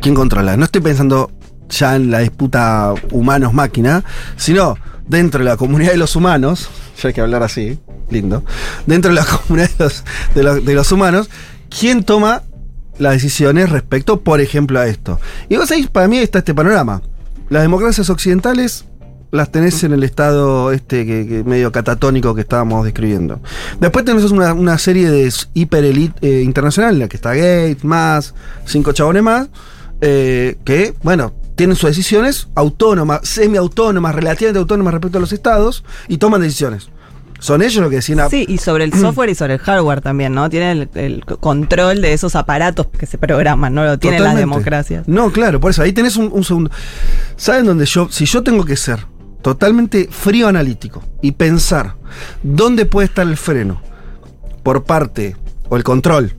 [0.00, 0.56] ¿Quién controla?
[0.56, 1.30] No estoy pensando
[1.68, 4.04] ya en la disputa humanos-máquina,
[4.36, 6.68] sino dentro de la comunidad de los humanos,
[7.00, 7.78] ya hay que hablar así,
[8.10, 8.44] lindo,
[8.86, 9.70] dentro de la comunidad
[10.34, 11.30] de los humanos,
[11.68, 12.42] ¿quién toma
[13.00, 15.18] las decisiones respecto, por ejemplo, a esto?
[15.48, 17.02] Y vos ahí, para mí está este panorama.
[17.48, 18.84] Las democracias occidentales
[19.30, 23.40] las tenés en el estado este que, medio catatónico que estábamos describiendo.
[23.80, 27.84] Después tenés una, una serie de hiper elite eh, internacional, en la que está Gates,
[27.84, 28.34] más,
[28.66, 29.48] cinco chabones más,
[30.00, 36.18] eh, que, bueno, tienen sus decisiones autónomas, semi-autónomas, relativamente autónomas respecto a los estados, y
[36.18, 36.88] toman decisiones.
[37.40, 38.20] Son ellos los que deciden.
[38.20, 40.48] a- Sí, y sobre el software y sobre el hardware también, ¿no?
[40.48, 44.52] Tienen el, el control de esos aparatos que se programan, no lo tienen las Totalmente.
[44.56, 45.08] democracias.
[45.08, 46.70] No, claro, por eso ahí tenés un, un segundo.
[47.36, 49.00] ¿Saben dónde yo, si yo tengo que ser
[49.42, 51.94] totalmente frío analítico y pensar
[52.42, 53.80] dónde puede estar el freno
[54.62, 55.34] por parte,
[55.70, 56.34] o el control,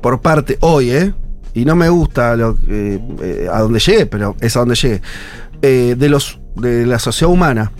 [0.00, 1.14] por parte hoy, ¿eh?
[1.52, 5.02] Y no me gusta lo, eh, eh, a donde llegué, pero es a donde llegué,
[5.62, 7.72] eh, de, los, de la sociedad humana.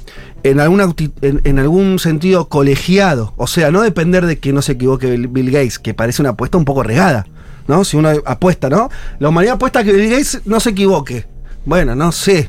[0.50, 0.86] En, alguna,
[1.22, 5.78] en, algún sentido colegiado, o sea, no depender de que no se equivoque Bill- Gates,
[5.78, 7.26] que parece una apuesta un poco regada,
[7.66, 7.84] ¿no?
[7.84, 8.88] Si uno apuesta, ¿no?
[9.18, 11.26] La humanidad apuesta que Bill Gates no se equivoque.
[11.64, 12.48] Bueno, no sé.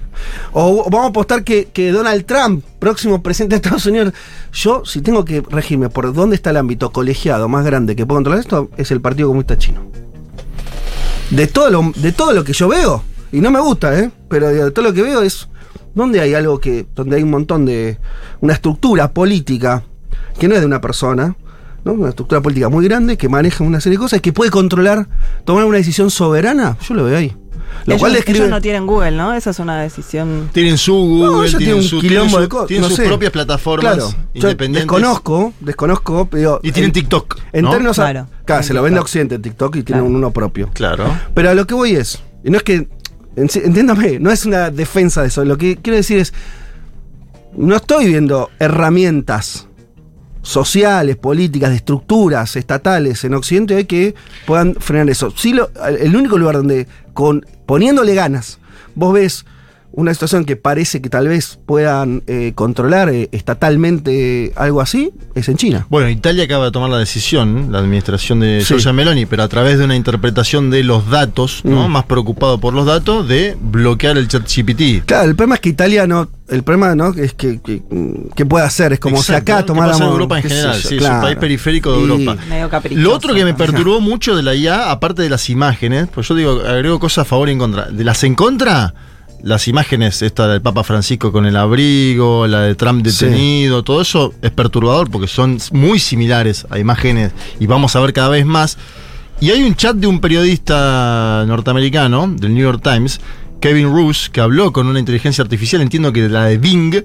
[0.54, 4.14] O vamos a apostar que, que Donald Trump, próximo presidente de Estados Unidos,
[4.54, 8.18] yo, si tengo que regirme por dónde está el ámbito colegiado más grande que puedo
[8.18, 9.90] controlar esto, es el Partido Comunista Chino.
[11.32, 14.12] De todo lo, de todo lo que yo veo, y no me gusta, ¿eh?
[14.30, 15.50] Pero de todo lo que veo es
[15.98, 17.98] donde hay algo que, donde hay un montón de,
[18.42, 19.84] una estructura política
[20.40, 21.36] que no es de una persona,
[21.84, 21.94] ¿no?
[21.94, 25.08] Una estructura política muy grande que maneja una serie de cosas y que puede controlar,
[25.46, 27.36] tomar una decisión soberana, yo lo veo ahí.
[27.86, 28.40] Lo ellos, cual describe.
[28.40, 29.34] ellos no tienen Google, ¿no?
[29.34, 30.50] Esa es una decisión.
[30.54, 32.68] Tienen su Google, No, ellos tienen, tienen un su, quilombo tienen de cosas.
[32.68, 33.06] tienen no sus sé.
[33.06, 34.16] propias plataformas Claro, yo
[34.48, 34.84] independientes.
[34.84, 36.60] Desconozco, desconozco, pero.
[36.64, 37.38] Y tienen en- TikTok.
[37.52, 37.72] En ¿no?
[37.72, 38.00] términos.
[38.00, 39.02] a- Claro, claro, se lo vende a.
[39.02, 40.18] Occidente en TikTok y tienen Claro.
[40.18, 40.70] uno propio.
[40.74, 41.06] Claro.
[41.34, 42.22] Pero a lo que voy es.
[42.44, 42.88] Y no es que.
[43.38, 45.45] En- Entiéndame, no es una defensa de eso.
[45.45, 46.34] Lo que quiero decir es.
[47.56, 49.67] No estoy viendo herramientas
[50.43, 55.32] sociales, políticas, de estructuras estatales en Occidente que puedan frenar eso.
[55.36, 55.56] Sí,
[56.00, 58.60] el único lugar donde, con, poniéndole ganas,
[58.95, 59.45] vos ves
[59.98, 65.50] una situación que parece que tal vez puedan eh, controlar eh, estatalmente algo así, es
[65.50, 65.88] en China.
[65.90, 68.68] Bueno, Italia acaba de tomar la decisión, la administración de Sí.
[68.68, 71.90] Giorgia Meloni, pero a través de una interpretación de los datos, ¿no?
[71.90, 71.92] Mm.
[71.92, 75.04] Más preocupado por los datos, de bloquear el chat GPT.
[75.06, 76.30] Claro, el problema es que Italia no.
[76.48, 77.10] El problema, ¿no?
[77.14, 77.60] Es que.
[77.60, 78.94] que, mm, ¿qué puede hacer?
[78.94, 79.60] Es como Exacto, si acá ¿no?
[79.62, 80.02] ¿Qué tomáramos.
[80.02, 80.76] en Europa en general?
[80.76, 82.38] Sí, es un país periférico de Y- Europa.
[82.48, 82.70] Medio.
[82.92, 86.36] Lo otro que me perturbó mucho de la IA, aparte de las imágenes, pues yo
[86.36, 87.86] digo, agrego cosas a favor y en contra.
[87.88, 88.94] De las en contra,
[89.43, 93.26] las imágenes, esta del Papa Francisco con el abrigo, la de Trump Sí.
[93.26, 98.13] detenido, todo eso es perturbador porque son muy similares a imágenes y vamos a ver
[98.13, 98.78] cada vez más.
[99.39, 103.21] Y hay un chat de un periodista norteamericano, del New York Times,
[103.62, 107.04] Kevin Roos, que habló con una inteligencia artificial, entiendo que la de Bing,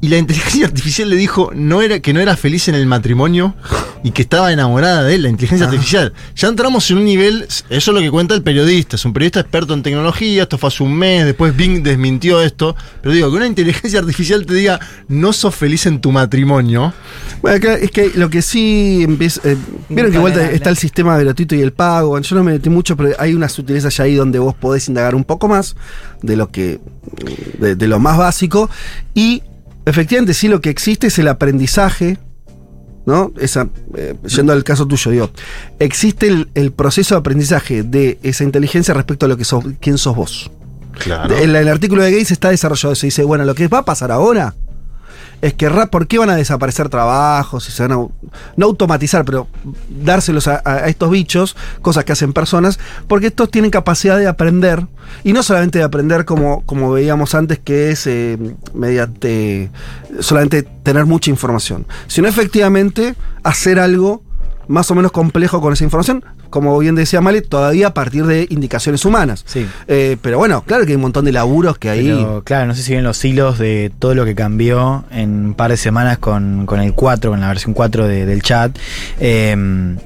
[0.00, 3.54] y la inteligencia artificial le dijo no era, que no era feliz en el matrimonio
[4.04, 5.70] y que estaba enamorada de él, la inteligencia Ah.
[5.70, 6.12] artificial.
[6.36, 9.40] Ya entramos en un nivel, eso es lo que cuenta el periodista, es un periodista
[9.40, 13.36] experto en tecnología, esto fue hace un mes, después Bing desmintió esto, pero digo, que
[13.36, 16.92] una inteligencia artificial te diga no sos feliz en tu matrimonio,
[17.42, 19.40] Bueno, acá es que lo que sí empieza.
[19.44, 19.56] eh,
[19.88, 22.18] Vieron que igual está el sistema gratuito y el pago.
[22.20, 25.14] Yo no me metí mucho, pero hay unas sutilezas ya ahí donde vos podés indagar
[25.14, 25.74] un poco más
[26.22, 26.80] de lo que.
[27.58, 28.68] de, de lo más básico.
[29.14, 29.42] Y
[29.90, 32.18] efectivamente, sí, lo que existe es el aprendizaje.
[33.06, 33.32] ¿No?
[33.40, 35.30] Esa, eh, yendo al caso tuyo, digo,
[35.78, 39.96] existe el, el proceso de aprendizaje de esa inteligencia respecto a lo que sos, quién
[39.96, 40.50] sos vos.
[40.92, 41.34] claro.
[41.38, 43.06] En el artículo de Gates está desarrollado eso.
[43.06, 44.54] Dice, bueno, lo que va a pasar ahora
[45.40, 48.06] es que ¿por qué van a desaparecer trabajos y se van a
[48.56, 49.46] no automatizar, pero
[49.88, 54.86] dárselos a, a estos bichos, cosas que hacen personas, porque estos tienen capacidad de aprender
[55.24, 58.38] y no solamente de aprender como, como veíamos antes, que es eh,
[58.74, 59.70] mediante
[60.20, 64.22] solamente tener mucha información, sino efectivamente hacer algo
[64.68, 68.46] más o menos complejo con esa información, como bien decía Male, todavía a partir de
[68.50, 69.42] indicaciones humanas.
[69.46, 69.66] Sí.
[69.88, 72.06] Eh, pero bueno, claro que hay un montón de laburos que ahí.
[72.08, 75.54] Pero, claro, no sé si ven los hilos de todo lo que cambió en un
[75.54, 78.76] par de semanas con, con el 4, con la versión 4 de- del chat.
[79.18, 79.96] Eh,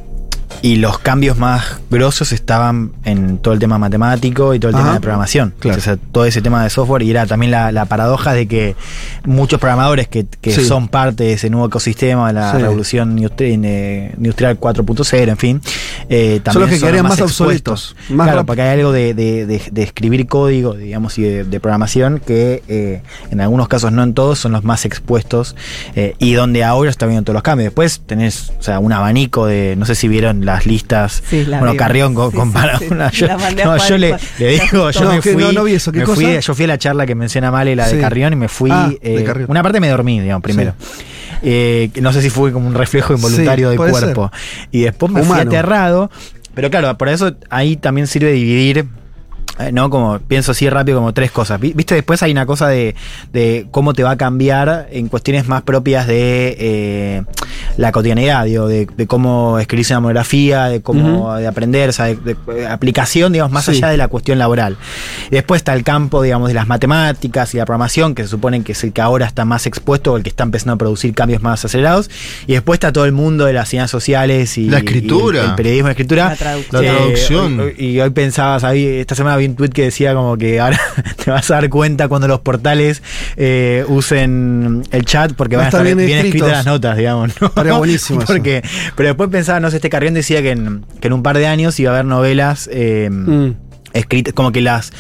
[0.61, 4.93] y los cambios más grosos estaban en todo el tema matemático y todo el tema
[4.95, 5.55] de programación.
[5.59, 5.79] Claro.
[5.79, 7.03] O sea, todo ese tema de software.
[7.03, 8.77] Y era también la, la paradoja de que
[9.25, 10.65] muchos programadores que, que Sí.
[10.65, 12.59] son parte de ese nuevo ecosistema de la Sí.
[12.59, 15.61] revolución eh, industrial 4.0 en fin,
[16.09, 17.41] eh, también Son los que quedarían más expuestos.
[17.41, 18.47] obsoletos, más claro, rápido.
[18.47, 22.63] porque hay algo de, de- de- de escribir código, digamos, y de, de programación que
[22.69, 25.57] eh, en algunos casos, no en todos, son los más expuestos
[25.95, 27.67] eh, y donde ahora está viendo todos los cambios.
[27.67, 31.23] Después tenés, o sea, un abanico de, no sé si vieron las listas.
[31.29, 31.79] Sí, la bueno, vi.
[31.79, 32.93] Carrión con, Sí, compara sí, sí.
[32.95, 33.11] una.
[33.11, 33.27] Yo,
[33.65, 35.35] no, yo le, le digo, yo No, me fui.
[35.37, 36.15] no- no vi eso, ¿qué me cosa?
[36.17, 38.01] fui- yo fui a la charla que menciona Male, la de.
[38.01, 38.71] Carrión, y me fui.
[38.73, 40.75] Ah, eh, una parte me dormí, digamos, primero.
[41.43, 44.31] Eh, no sé si fue como un reflejo involuntario Sí, del cuerpo.
[44.71, 46.11] Y después me fui aterrado.
[46.55, 48.87] Pero claro, por eso ahí también sirve dividir
[49.73, 49.91] ¿no?
[49.91, 51.61] Como pienso así rápido como tres cosas.
[51.61, 52.95] Vi- Viste, después hay una cosa de,
[53.33, 57.23] de cómo te va a cambiar en cuestiones más propias de eh,
[57.77, 62.07] la cotidianidad, digo, de, de cómo escribirse una monografía, de cómo de aprender, o sea,
[62.07, 62.37] de,
[62.69, 63.73] aplicación, digamos, más Sí.
[63.73, 64.77] allá de la cuestión laboral.
[65.31, 68.73] Después está el campo, digamos, de las matemáticas y la programación, que se supone que
[68.73, 71.43] es el que ahora está más expuesto o el que está empezando a producir cambios
[71.43, 72.11] más acelerados.
[72.47, 75.39] Y después está todo el mundo de las ciencias sociales y La escritura.
[75.39, 76.29] y el, el periodismo de escritura.
[76.31, 77.61] La traducción.
[77.61, 80.37] Eh, hoy- hoy- y hoy pensaba, sabí, esta semana vi un tweet que decía como
[80.37, 80.81] que ahora
[81.25, 83.03] te vas a dar cuenta cuando los portales
[83.37, 87.33] eh, usen el chat porque Va van a estar bien escritas las notas, digamos.
[87.41, 87.79] ¿no?
[87.79, 88.33] Buenísimo eso.
[88.33, 88.63] porque,
[88.97, 91.47] pero después pensaba, no sé, este Carrión decía que en, que en un par de
[91.47, 93.55] años iba a haber novelas eh, Mm.
[93.93, 94.93] escritas, como que las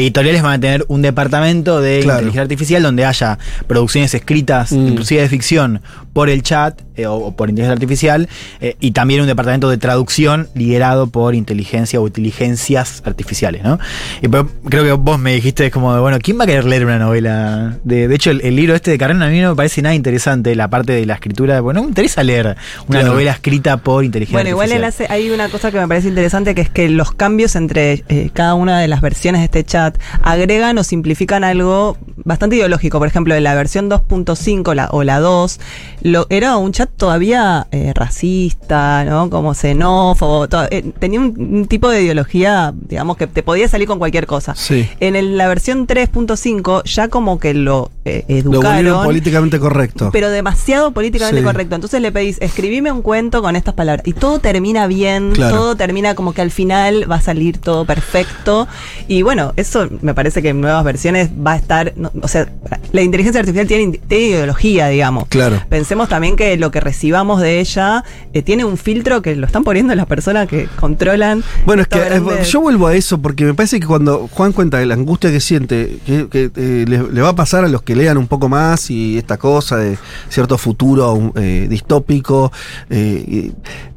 [0.00, 2.18] editoriales van a tener un departamento de Claro.
[2.20, 4.88] inteligencia artificial donde haya producciones escritas, Mm.
[4.88, 5.80] inclusive de ficción,
[6.12, 8.28] por el chat eh, o, o por inteligencia artificial,
[8.60, 13.78] eh, y también un departamento de traducción liderado por inteligencia o inteligencias artificiales, ¿no?
[14.20, 16.64] Y pero creo que vos me dijiste es como, de, bueno, ¿quién va a querer
[16.64, 17.76] leer una novela?
[17.84, 19.94] De, de hecho, el, el libro este de Carrera a mí no me parece nada
[19.94, 22.56] interesante, la parte de la escritura, bueno, no me interesa leer
[22.88, 23.08] una Claro.
[23.14, 25.06] novela escrita por inteligencia Bueno, igual él artificial.
[25.06, 28.30] hace, hay una cosa que me parece interesante que es que los cambios entre eh,
[28.32, 29.89] cada una de las versiones de este chat
[30.22, 32.98] agregan o simplifican algo bastante ideológico.
[32.98, 35.60] Por ejemplo, en la versión 2.5 la- o la 2,
[36.02, 39.30] lo, era un chat todavía eh, racista, ¿no?
[39.30, 43.86] Como xenófobo, to- eh, tenía un, un tipo de ideología, digamos, que te podía salir
[43.86, 44.54] con cualquier cosa.
[44.54, 44.88] Sí.
[45.00, 49.04] En el- la versión 3.5 ya como que lo eh, Lo volvieron educaron.
[49.04, 50.10] políticamente correcto.
[50.12, 51.44] Pero demasiado políticamente Sí.
[51.44, 51.74] correcto.
[51.76, 54.06] Entonces le pedís, escribime un cuento con estas palabras.
[54.06, 55.54] Y todo termina bien, Claro.
[55.56, 58.66] todo termina como que al final va a salir todo perfecto.
[59.06, 61.92] Y bueno, eso me parece que en nuevas versiones va a estar.
[61.96, 62.48] no- o sea,
[62.92, 65.26] la inteligencia artificial tiene ideología, digamos.
[65.28, 65.62] Claro.
[65.90, 69.64] Pensemos también que lo que recibamos de ella eh, tiene un filtro que lo están
[69.64, 71.42] poniendo las personas que controlan.
[71.66, 74.52] Bueno, es que eh, grande- yo vuelvo a eso porque me parece que cuando Juan
[74.52, 77.68] cuenta de la angustia que siente, que, que, eh, le, le va a pasar a
[77.68, 79.98] los que lean un poco más y esta cosa de
[80.28, 82.52] cierto futuro eh, distópico,
[82.88, 83.50] y-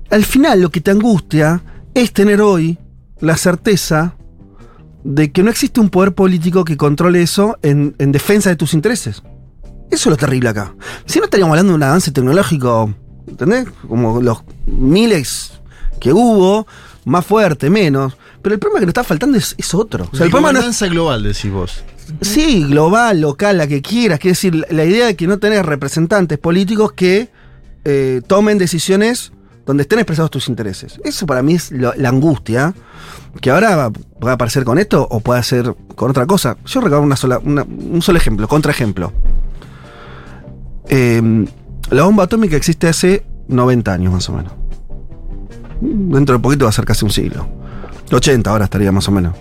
[0.09, 1.61] al final lo que te angustia
[1.93, 2.79] es tener hoy
[3.19, 4.15] la certeza
[5.03, 8.73] de que no existe un poder político que controle eso en, en defensa de tus
[8.73, 9.21] intereses.
[9.91, 10.73] Eso es lo terrible acá.
[11.05, 12.93] Si no estaríamos hablando de un avance tecnológico,
[13.27, 13.67] ¿entendés?
[13.87, 15.51] Como los miles
[15.99, 16.65] que hubo,
[17.05, 18.17] más fuerte, menos.
[18.41, 20.07] Pero el problema que nos está faltando es, es otro.
[20.11, 21.83] O sea, el problema no es, global, decís vos.
[22.21, 24.19] sí, global, local, la que quieras.
[24.19, 27.29] Quiere decir, la- la idea de que no tenés representantes políticos que
[27.85, 29.31] eh, tomen decisiones
[29.65, 30.99] donde estén expresados tus intereses.
[31.05, 32.73] Eso para mí es lo- la angustia,
[33.39, 33.89] que ahora va,
[34.25, 36.57] va a aparecer con esto o puede ser con otra cosa.
[36.65, 39.13] Yo recuerdo una sola, una- un solo ejemplo, contraejemplo.
[40.89, 41.45] Eh,
[41.89, 44.53] la bomba atómica existe hace 90 años más o menos.
[45.81, 47.47] Dentro de poquito va a ser casi un siglo.
[48.11, 49.33] 80 ahora estaría más o menos.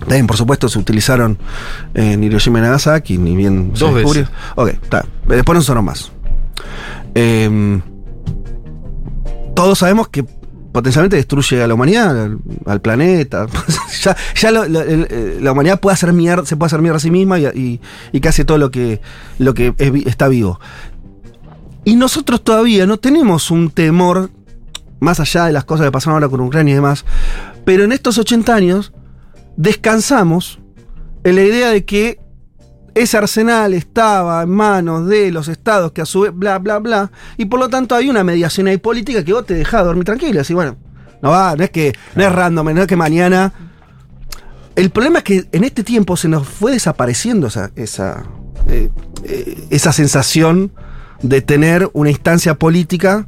[0.00, 1.38] También, por supuesto, se utilizaron
[1.94, 4.22] en Hiroshima y Nagasaki, ni bien se Dos descubrió.
[4.22, 4.36] veces.
[4.54, 5.04] Ok, está.
[5.26, 6.12] Después no sonó más.
[7.14, 7.80] Eh,
[9.54, 10.24] todos sabemos que
[10.76, 12.28] potencialmente destruye a la humanidad,
[12.66, 13.46] al, planeta.
[14.02, 17.80] ya eh, la humanidad puede hacer mierda, se puede hacer mierda a sí misma y,
[18.12, 19.00] y, todo lo que,
[19.38, 19.72] lo que
[20.04, 20.60] está vivo.
[21.86, 24.28] Y nosotros todavía no tenemos un temor,
[25.00, 27.06] más allá de las cosas que pasaron ahora con Ucrania y demás,
[27.64, 28.92] pero en estos 80 años
[29.56, 30.58] descansamos
[31.24, 32.20] en la idea de que
[32.96, 37.10] ese arsenal estaba en manos de los estados que a su vez, bla, bla, bla,
[37.36, 40.40] y por lo tanto hay una mediación ahí política que vos te dejás dormir tranquilo,
[40.40, 40.76] así, bueno,
[41.20, 43.52] no va, no es que, no es random, no es que mañana...
[44.76, 48.24] El problema es que en este tiempo se nos fue desapareciendo esa, esa,
[48.68, 48.90] eh,
[49.24, 50.72] eh, esa sensación
[51.22, 53.26] de tener una instancia política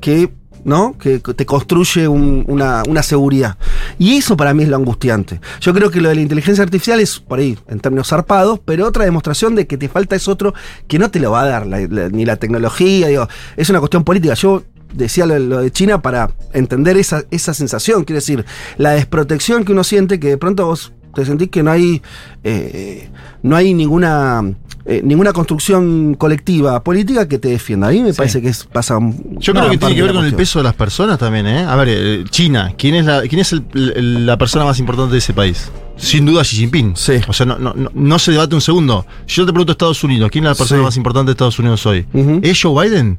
[0.00, 0.96] que, ¿no?
[0.98, 3.56] que te construye un- una, una seguridad.
[3.98, 5.40] Y eso para mí es lo angustiante.
[5.60, 8.86] Yo creo que lo de la inteligencia artificial es, por ahí, en términos zarpados, pero
[8.86, 10.54] otra demostración de que te falta es otro
[10.86, 14.04] que no te lo va a dar, la- ni la tecnología, digo, es una cuestión
[14.04, 14.34] política.
[14.34, 14.62] Yo
[14.94, 18.44] decía lo, lo de China para entender esa, esa sensación, quiero decir,
[18.78, 22.02] la desprotección que uno siente, que de pronto vos te sentís que no hay,
[22.44, 23.08] eh,
[23.42, 24.42] no hay ninguna,
[24.84, 27.88] eh, ninguna construcción colectiva política que te defienda.
[27.88, 28.16] A mí me Sí.
[28.18, 30.64] parece que es, pasa un- Yo creo que tiene que ver con el peso de
[30.64, 31.64] las personas también, ¿eh?
[31.64, 35.18] A ver, eh, China, ¿quién es, la, quién es el- la persona más importante de
[35.18, 35.70] ese país?
[35.96, 36.94] Sin duda Xi Jinping.
[36.96, 37.14] Sí.
[37.26, 39.04] O sea, no, no, no, se debate un segundo.
[39.26, 40.84] Yo te pregunto Estados Unidos, ¿quién es la persona Sí.
[40.84, 42.06] más importante de Estados Unidos hoy?
[42.12, 42.38] Ujú.
[42.42, 43.18] ¿Es Joe Biden?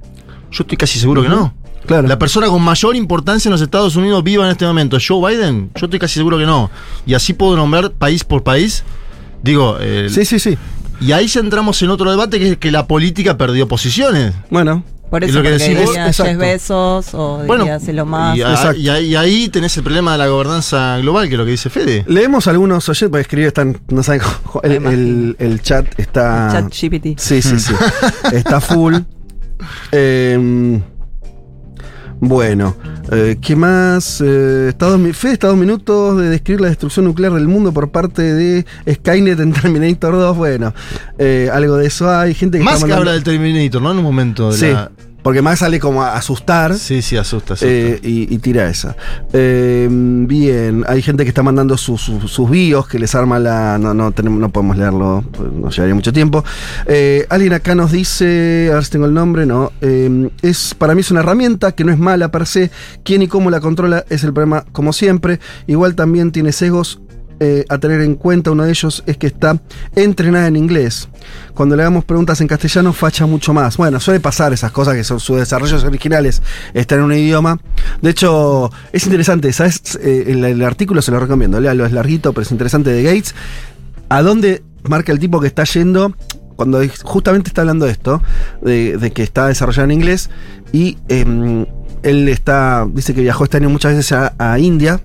[0.52, 1.54] Yo estoy casi seguro que no.
[1.86, 2.08] Claro.
[2.08, 5.32] La persona con mayor importancia en los Estados Unidos viva en este momento, ¿es ¿Joe
[5.36, 5.72] Biden?
[5.76, 6.70] Yo estoy casi seguro que no.
[7.06, 8.84] Y así puedo nombrar país por país.
[9.42, 10.58] Digo, eh, Sí, sí, sí.
[11.02, 14.34] y ahí ya entramos en otro debate que es que la política perdió posiciones.
[14.52, 18.36] Bueno, Por eso lo que decís vos, diría Bezos o Bueno, diría Elon Musk.
[18.38, 18.80] y, a- Exacto.
[18.80, 21.52] y ahí- y ahí tenés el problema de la gobernanza global, que es lo que
[21.52, 22.04] dice Fede.
[22.08, 24.22] Leemos algunos oyentes, porque escribir están, no saben
[24.64, 26.50] el, el- el chat está.
[26.52, 27.16] Chat GPT.
[27.18, 27.74] Sí, sí, sí.
[28.34, 28.98] Está full.
[29.92, 30.80] Eh,
[32.22, 32.76] bueno,
[33.12, 34.22] eh, ¿qué más?
[34.22, 37.72] Eh, está dos, Fede está a dos minutos de describir la destrucción nuclear del mundo
[37.72, 40.36] por parte de Skynet en Terminator 2.
[40.38, 40.74] Bueno,
[41.18, 42.34] eh, algo de eso hay.
[42.34, 43.92] Gente que Más está que mandando- habla del Terminator, ¿no?
[43.92, 46.76] En un momento de Sí, la- porque más sale como a asustar.
[46.76, 47.68] Sí, sí, asusta, asusta.
[47.72, 48.96] Eh, y, y tira esa.
[49.34, 53.78] Eh, bien, hay gente que está mandando su- su- sus bios que les arma la.
[53.78, 56.44] No, no, tenemos, no podemos leerlo, pues, nos llevaría mucho tiempo.
[56.86, 59.72] Eh, alguien acá nos dice, a ver si tengo el nombre, no.
[59.82, 62.72] eh, es, para mí es una herramienta que no es mala per se.
[63.04, 65.40] Quién y cómo la controla es el problema, como siempre.
[65.68, 67.02] Igual también tiene sesgos.
[67.42, 69.62] Eh, a tener en cuenta, uno de ellos es que está
[69.96, 71.08] entrenada en inglés.
[71.54, 73.78] Cuando le hagamos preguntas en castellano, facha mucho más.
[73.78, 76.42] Bueno, suele pasar esas cosas que son sus desarrollos originales,
[76.74, 77.60] están en un idioma.
[78.02, 79.98] De hecho, es interesante, ¿sabes?
[80.02, 83.34] Eh, el, el artículo se lo recomiendo, léalo, es larguito, pero es interesante de Gates.
[84.10, 86.14] ¿A dónde marca el tipo que está yendo?
[86.58, 88.22] Cuando justamente está hablando de esto,
[88.62, 90.30] de, que está desarrollado en inglés,
[90.74, 91.66] y em,
[92.04, 95.00] él está, dice que viajó este año muchas veces a India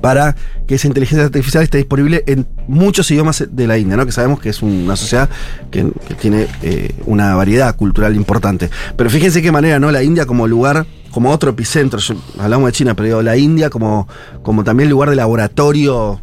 [0.00, 0.34] para
[0.66, 4.06] que esa inteligencia artificial esté disponible en muchos idiomas de la India, ¿no?
[4.06, 5.28] Que sabemos que es una sociedad
[5.70, 8.70] que, tiene eh, una variedad cultural importante.
[8.96, 9.90] Pero fíjense qué manera, ¿no?
[9.90, 12.00] La India como lugar, como otro epicentro.
[12.00, 14.08] Yo- hablamos de China, pero digo, la India como,
[14.42, 16.20] como también lugar de laboratorio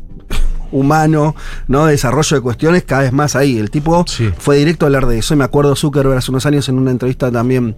[0.72, 1.36] humano,
[1.68, 1.86] ¿no?
[1.86, 3.58] De desarrollo de cuestiones cada vez más ahí.
[3.58, 4.30] El tipo Sí.
[4.38, 5.34] fue directo a hablar de eso.
[5.34, 7.76] Y me acuerdo Zuckerberg hace unos años en una entrevista también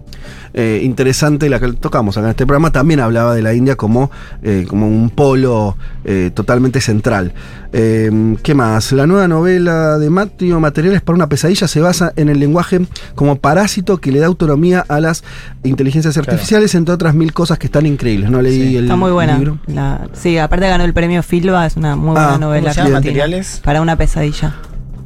[0.54, 4.10] eh, interesante, la que tocamos acá en este programa, también hablaba de la India como,
[4.42, 7.32] eh, como un polo eh, totalmente central.
[7.72, 8.92] Eh, ¿Qué más?
[8.92, 12.80] La nueva novela de Mateo, Materiales para una pesadilla, se basa en el lenguaje
[13.14, 15.24] como parásito que le da autonomía a las
[15.62, 16.32] inteligencias Claro.
[16.32, 18.30] artificiales, entre otras mil cosas que están increíbles.
[18.30, 18.76] No leí Sí.
[18.76, 19.38] el Está muy buena.
[19.38, 19.58] libro.
[19.68, 22.74] La- sí, aparte ganó el premio Filba, es una muy buena Ah, novela.
[22.90, 23.60] ¿Materiales?
[23.64, 24.54] Para una pesadilla.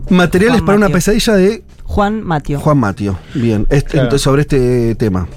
[0.09, 2.61] Materiales Juan para una pesadilla de Juan Matio.
[2.61, 3.19] Juan Matio.
[3.35, 4.05] Bien, este- Claro.
[4.07, 5.29] entonces, sobre este tema.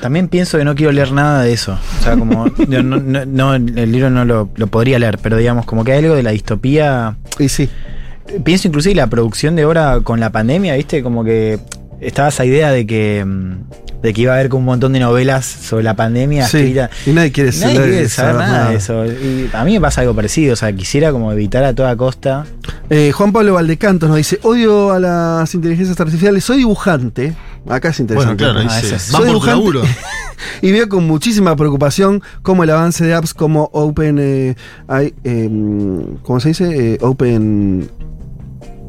[0.00, 1.78] También pienso que no quiero leer nada de eso.
[2.00, 2.46] O sea, como.
[2.68, 5.98] no, no- no, el libro no lo, lo podría leer, pero digamos, como que hay
[6.04, 7.16] algo de la distopía.
[7.38, 7.68] Y sí.
[8.44, 11.02] Pienso inclusive la producción de obra con la pandemia, ¿viste?
[11.02, 11.60] Como que
[12.00, 13.24] estaba esa idea de que.
[13.26, 13.52] mm,
[14.02, 17.10] de que iba a haber como un montón de novelas sobre la pandemia Sí, y
[17.12, 19.04] nadie quiere Nadie saber- quiere saber saber nada de eso.
[19.06, 20.52] Y a mí me pasa algo parecido.
[20.52, 22.44] O sea, quisiera como evitar a toda costa.
[22.90, 27.34] Eh, Juan Pablo Valdecantos nos dice: Odio a las inteligencias artificiales, soy dibujante.
[27.68, 28.44] Acá es Bueno, interesante.
[28.44, 29.56] claro, ahí Ah, es- Soy dibujante.
[29.58, 29.82] laburo.
[30.62, 34.18] y veo con muchísima preocupación cómo el avance de apps como Open.
[34.20, 34.54] eh,
[34.86, 35.48] hay, eh,
[36.22, 36.92] ¿Cómo se dice?
[36.94, 37.88] Eh, open.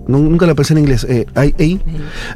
[0.08, 1.06] Nu- Nunca lo pensé en inglés.
[1.10, 1.80] Eh, IA,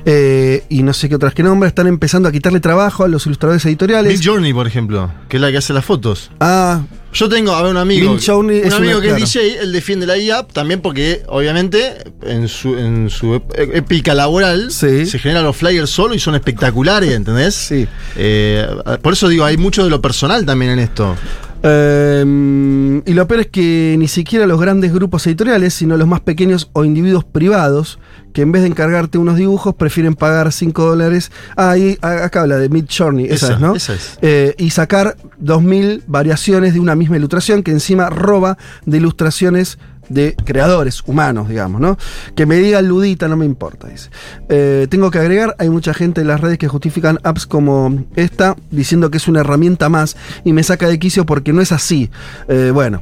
[0.06, 1.68] eh, y no sé qué otras que nombra.
[1.68, 4.20] Están empezando a quitarle trabajo a los ilustradores editoriales.
[4.20, 6.32] Bill Journey, por ejemplo, que es la que hace las fotos.
[6.40, 6.82] Ah,
[7.14, 8.10] Yo tengo, a ver, un amigo.
[8.14, 9.24] Bill Journey un es amigo una- que claro.
[9.26, 14.72] es DJ, él defiende la IA también porque, obviamente, en su, en su épica laboral
[14.72, 15.06] Sí.
[15.06, 17.54] se generan los flyers solo y son espectaculares, ¿entendés?
[17.56, 17.86] sí.
[18.16, 18.66] Eh,
[19.02, 21.18] por eso digo, hay mucho de lo personal también en esto.
[21.64, 26.22] Eh, y lo peor es que ni siquiera los grandes grupos editoriales, sino los más
[26.22, 28.00] pequeños o individuos privados,
[28.34, 31.32] que en vez de encargarte unos dibujos, prefieren pagar 5 dólares.
[31.56, 33.76] Ah, ahí, acá habla de Mid Journey, esa, Esa, es, ¿no?
[33.76, 34.18] esa es.
[34.22, 39.78] Eh, y sacar 2000 variaciones de una misma ilustración que encima roba de ilustraciones
[40.12, 41.98] de creadores humanos, digamos, ¿no?
[42.36, 44.10] Que me diga ludita, no me importa, dice.
[44.50, 48.56] Eh, tengo que agregar, hay mucha gente en las redes que justifican apps como esta,
[48.72, 52.10] diciendo que es una herramienta más y me saca de quicio porque no es así.
[52.48, 53.02] Eh, bueno,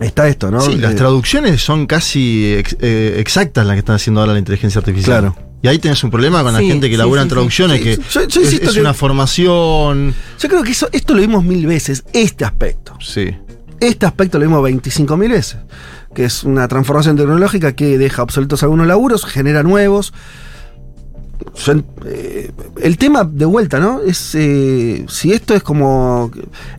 [0.00, 0.60] está esto, ¿no?
[0.60, 4.38] Sí, las Eh, traducciones son casi ex- eh, exactas las que están haciendo ahora la
[4.38, 5.20] inteligencia artificial.
[5.20, 5.36] Claro.
[5.62, 7.34] Y ahí tenés un problema con la Sí, gente que sí, labura sí, en sí.
[7.34, 10.14] traducciones, Sí, que yo- yo es- insisto es, que- una formación.
[10.38, 12.94] Yo creo que eso, esto lo vimos mil veces, este aspecto.
[13.00, 13.36] Sí.
[13.78, 15.58] Este aspecto lo vimos 25 mil veces,
[16.14, 20.12] que es una transformación tecnológica que deja obsoletos algunos laburos, genera nuevos.
[21.64, 21.72] Yo
[22.04, 24.00] eh, el tema de vuelta, ¿no?
[24.02, 26.30] Es eh, si esto es como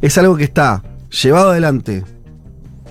[0.02, 2.04] es algo que está llevado adelante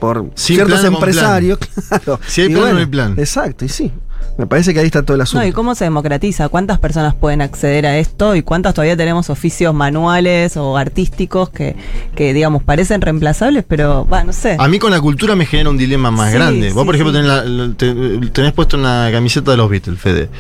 [0.01, 2.19] por Sin ciertos empresarios, claro.
[2.27, 3.15] Si hay plan, no hay plan.
[3.19, 3.93] Exacto, y sí.
[4.39, 5.43] Me parece que ahí está todo el asunto.
[5.43, 9.29] No, y cómo se democratiza, cuántas personas pueden acceder a esto y cuántas todavía tenemos
[9.29, 11.77] oficios manuales o artísticos que,
[12.15, 14.57] que digamos, parecen reemplazables, pero, va, no sé.
[14.59, 16.73] A mí con la cultura me genera un dilema más Sí, grande.
[16.73, 17.19] Vos, sí, por ejemplo, sí.
[17.19, 20.31] tenés, la- la- te- tenés puesto una camiseta de los Beatles, Fede.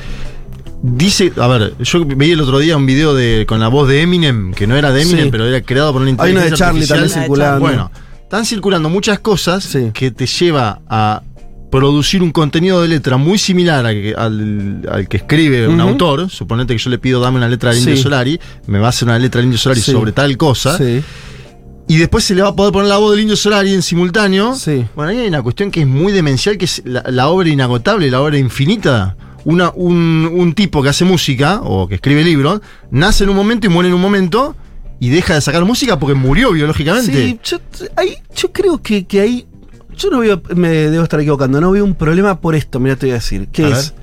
[0.82, 4.00] Dice, a ver, yo vi el otro día un video de con la voz de
[4.00, 5.30] Eminem, que no era de Eminem, Sí.
[5.30, 6.98] pero era creado por una Hay uno de inteligencia Charlie artificial.
[7.00, 7.60] también Una circulando.
[7.60, 7.90] Bueno,
[8.22, 9.90] están circulando muchas cosas Sí.
[9.92, 11.20] que te lleva a
[11.70, 16.28] producir un contenido de letra muy similar a que- al, al que escribe un autor,
[16.28, 18.02] suponete que yo le pido dame una letra al Indio Sí.
[18.02, 19.92] Solari, me va a hacer una letra al Indio Solari Sí.
[19.92, 21.00] sobre tal cosa, Sí.
[21.88, 24.54] y después se le va a poder poner la voz del Indio Solari en simultáneo.
[24.54, 24.84] Sí.
[24.96, 28.10] Bueno, ahí hay una cuestión que es muy demencial, que es la, la obra inagotable,
[28.10, 29.16] la obra infinita.
[29.44, 32.60] Una, un, un tipo que hace música, o que escribe libros,
[32.90, 34.54] nace en un momento y muere en un momento,
[35.00, 37.10] y deja de sacar música porque murió biológicamente.
[37.12, 37.58] Sí, yo,
[37.96, 39.46] ahí, yo creo que, que ahí.
[40.00, 40.42] Yo no veo.
[40.56, 41.60] Me debo estar equivocando.
[41.60, 42.80] No veo un problema por esto.
[42.80, 43.48] Mira, te voy a decir.
[43.48, 43.94] Que A es.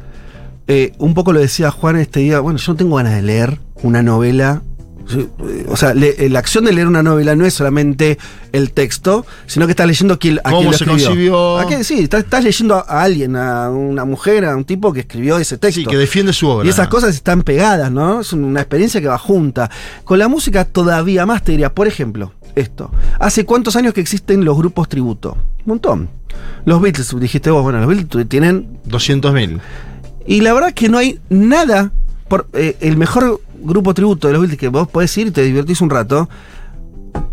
[0.68, 2.40] eh, un poco lo decía Juan este día.
[2.40, 4.62] Bueno, yo no tengo ganas de leer una novela.
[5.10, 8.18] Eh, O sea, le- eh, la acción de leer una novela no es solamente
[8.52, 11.60] el texto, sino que estás leyendo quién, a Cómo quién lo se escribió.
[11.60, 11.84] ¿A qué?
[11.86, 15.38] Sí, estás, estás leyendo a, a alguien, a una mujer, a un tipo que escribió
[15.38, 15.80] ese texto.
[15.80, 16.66] Sí, que defiende su obra.
[16.66, 18.20] Y esas cosas están pegadas, ¿no?
[18.20, 19.70] Es una experiencia que va junta.
[20.04, 22.92] Con la música todavía más te diría, por ejemplo, esto.
[23.20, 25.38] ¿Hace cuántos años que existen los grupos tributo?
[25.66, 26.10] Un montón.
[26.66, 28.80] Los Beatles, dijiste vos, bueno, los Beatles tienen...
[28.88, 29.60] 200.000.
[30.26, 31.92] Y la verdad que no hay nada...
[32.28, 35.44] Por, eh, el mejor grupo tributo de los Beatles que vos podés ir y te
[35.44, 36.28] divertís un rato.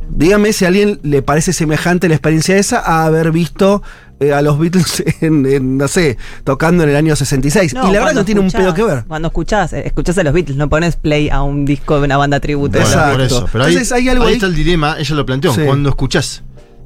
[0.09, 3.83] Dígame si a alguien le parece semejante la experiencia esa a haber visto
[4.21, 7.73] eh, a los Beatles en, en, no sé, tocando en el año 66.
[7.73, 9.05] y la verdad no tiene un pedo que ver.
[9.07, 12.17] Cuando escuchás, eh, escuchás a los Beatles, no pones play a un disco de una
[12.17, 12.79] banda tributo.
[12.79, 13.12] Bueno, Exacto.
[13.12, 13.49] por eso.
[13.53, 15.55] Pero Entonces, ahí, hay algo ahí ahí- está el dilema, ella lo planteó.
[15.55, 15.62] Sí.
[15.67, 16.43] Cuando escuchás,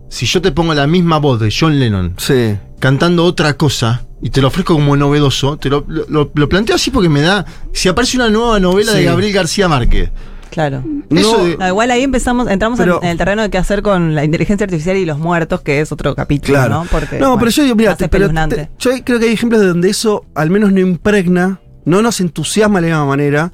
[0.09, 2.57] si yo te pongo la misma voz de John Lennon Sí.
[2.81, 6.91] cantando otra cosa y te lo ofrezco como novedoso, te lo, lo- lo planteo así
[6.91, 7.45] porque me da.
[7.73, 8.99] Si aparece una nueva novela Sí.
[8.99, 10.11] de Gabriel García Márquez.
[10.51, 10.83] Claro.
[11.11, 13.83] No, de- No, igual ahí empezamos, entramos en- Pero- en, el terreno de qué hacer
[13.83, 16.75] con la inteligencia artificial y los muertos, que es otro capítulo, Claro.
[16.83, 16.85] ¿no?
[16.91, 19.61] Porque, no, bueno, pero yo digo, mira, te- pero te- yo creo que hay ejemplos
[19.61, 23.53] de donde eso al menos no impregna, no nos entusiasma de la misma manera.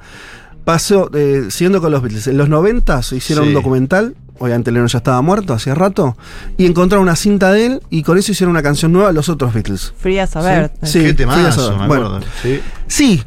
[0.64, 3.48] Pasó, eh, siguiendo con los Beatles, en los 90 se hicieron Sí.
[3.48, 6.16] un documental, obviamente Lennon ya estaba muerto hacía rato,
[6.56, 9.52] y encontraron una cinta de él y con eso hicieron una canción nueva, los otros
[9.52, 9.92] Beatles.
[9.98, 10.72] Free a saber.
[10.82, 11.00] Sí.
[11.00, 11.04] Sí.
[11.04, 12.06] Qué temazo, me Bueno.
[12.06, 12.26] acuerdo.
[12.42, 12.60] Sí.
[12.86, 13.22] Sí,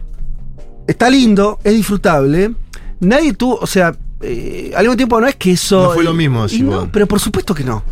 [0.87, 2.53] está lindo, es disfrutable.
[2.99, 5.83] Nadie tuvo, o sea, eh, al mismo tiempo no es que eso.
[5.83, 7.83] No fue lo mismo, y decís no, pero por supuesto que no.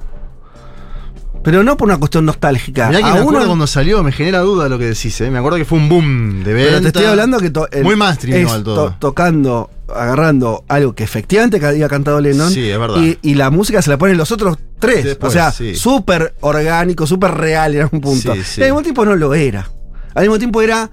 [1.44, 2.88] Pero no por una cuestión nostálgica.
[2.88, 5.30] Mirá que A me uno- acuerdo cuando salió, me genera duda lo que decís, ¿eh?
[5.30, 6.70] Me acuerdo que fue un boom de venta.
[6.70, 8.76] Pero te estoy hablando que to- el- Muy mainstream es igual todo.
[8.90, 12.50] to- tocando, agarrando algo que efectivamente había cantado Lennon.
[12.52, 12.98] Sí, es verdad.
[13.00, 15.04] Y, y la música se la ponen los otros tres.
[15.04, 15.76] Después, o sea, sí.
[15.76, 18.34] súper orgánico, súper real en un punto.
[18.34, 18.62] Sí, sí.
[18.62, 19.70] Y al mismo tiempo no lo era.
[20.16, 20.90] Al mismo tiempo era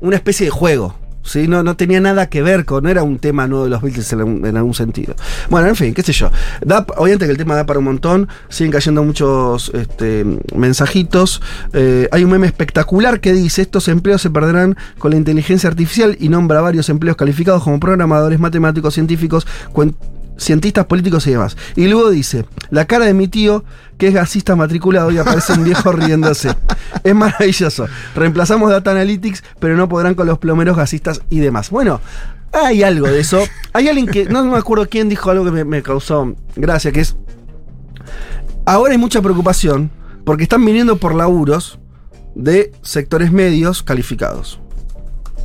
[0.00, 0.96] una especie de juego.
[1.22, 1.48] ¿Sí?
[1.48, 4.12] No, no tenía nada que ver con, no era un tema nuevo de los Beatles
[4.12, 5.14] en, en algún sentido.
[5.50, 6.30] Bueno, en fin, qué sé yo.
[6.96, 11.42] Obviamente que el tema da para un montón, siguen cayendo muchos este, mensajitos.
[11.72, 16.16] Eh, hay un meme espectacular que dice, estos empleos se perderán con la inteligencia artificial
[16.18, 19.46] y nombra varios empleos calificados como programadores, matemáticos, científicos,
[20.38, 21.56] cientistas políticos y demás.
[21.76, 23.64] Y luego dice, la cara de mi tío,
[23.98, 26.54] que es gasista matriculado y aparece un viejo riéndose.
[27.04, 27.86] Es maravilloso.
[28.14, 31.70] Reemplazamos Data Analytics, pero no podrán con los plomeros gasistas y demás.
[31.70, 32.00] Bueno,
[32.52, 33.40] hay algo de eso.
[33.72, 37.00] Hay alguien que, no me acuerdo quién dijo algo que me, me causó gracia, que
[37.00, 37.16] es,
[38.66, 39.90] ahora hay mucha preocupación
[40.24, 41.78] porque están viniendo por laburos
[42.34, 44.60] de sectores medios calificados.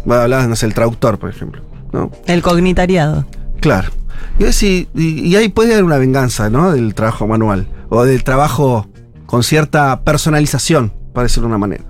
[0.10, 1.62] Va a hablar, no sé, el traductor, por ejemplo.
[1.92, 2.12] ¿no?
[2.26, 3.26] El cognitariado.
[3.60, 3.92] Claro.
[4.40, 6.72] Y, y- ahí puede haber una venganza, ¿no?
[6.72, 7.68] Del trabajo manual.
[7.90, 8.88] O del trabajo
[9.26, 11.84] con cierta personalización, para decirlo de una manera.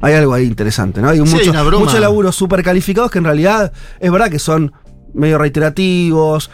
[0.00, 1.08] Hay algo ahí interesante, ¿no?
[1.08, 1.84] Hay Sí, hay mucho- una broma.
[1.84, 4.72] muchos laburos súper calificados que en realidad es verdad que son
[5.14, 6.50] medio reiterativos.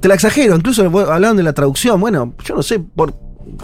[0.00, 2.00] Te la exagero, incluso vos hablaban de la traducción.
[2.00, 3.14] Bueno, yo no sé por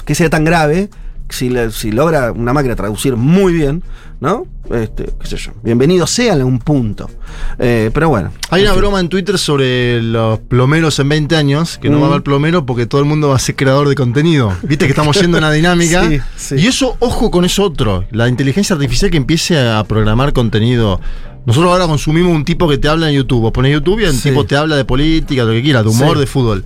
[0.04, 0.88] qué sea tan grave.
[1.32, 3.82] Si, le- si logra una máquina traducir muy bien,
[4.20, 4.46] ¿no?
[4.70, 5.52] Este, qué sé yo.
[5.62, 7.10] Bienvenido sea en un punto.
[7.58, 8.30] Eh, pero bueno.
[8.50, 12.08] Hay una broma en Twitter sobre los plomeros en 20 años, que no va a
[12.08, 12.12] Mm.
[12.12, 14.52] haber plomero porque todo el mundo va a ser creador de contenido.
[14.62, 16.06] Viste que estamos yendo en una dinámica.
[16.08, 16.54] Sí, sí.
[16.56, 18.04] Y eso, ojo con eso otro.
[18.10, 21.00] La inteligencia artificial que empiece a programar contenido.
[21.46, 23.40] Nosotros ahora consumimos un tipo que te habla en YouTube.
[23.40, 24.28] Vos pones YouTube y el Sí.
[24.28, 26.64] tipo te habla de política, de lo que quiera, de humor, de fútbol.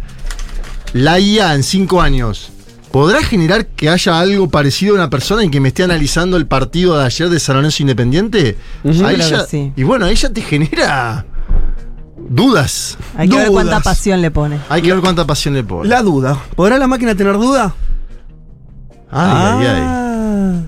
[0.93, 2.51] La IA en 5 años.
[2.91, 6.47] ¿Podrá generar que haya algo parecido a una persona en que me esté analizando el
[6.47, 8.57] partido de ayer de San Lorenzo Independiente?
[8.84, 9.72] Ahí Creo que ya- sí.
[9.76, 11.26] Y bueno, ahí ya te genera
[12.30, 12.97] dudas.
[13.16, 14.59] Hay que ver cuánta pasión le pone.
[14.68, 15.89] Hay que ver cuánta pasión le pone.
[15.89, 16.41] La duda.
[16.55, 17.74] ¿Podrá la máquina tener duda?
[19.11, 19.30] Ay,
[19.61, 19.82] ay, ay.
[19.84, 20.61] Ah.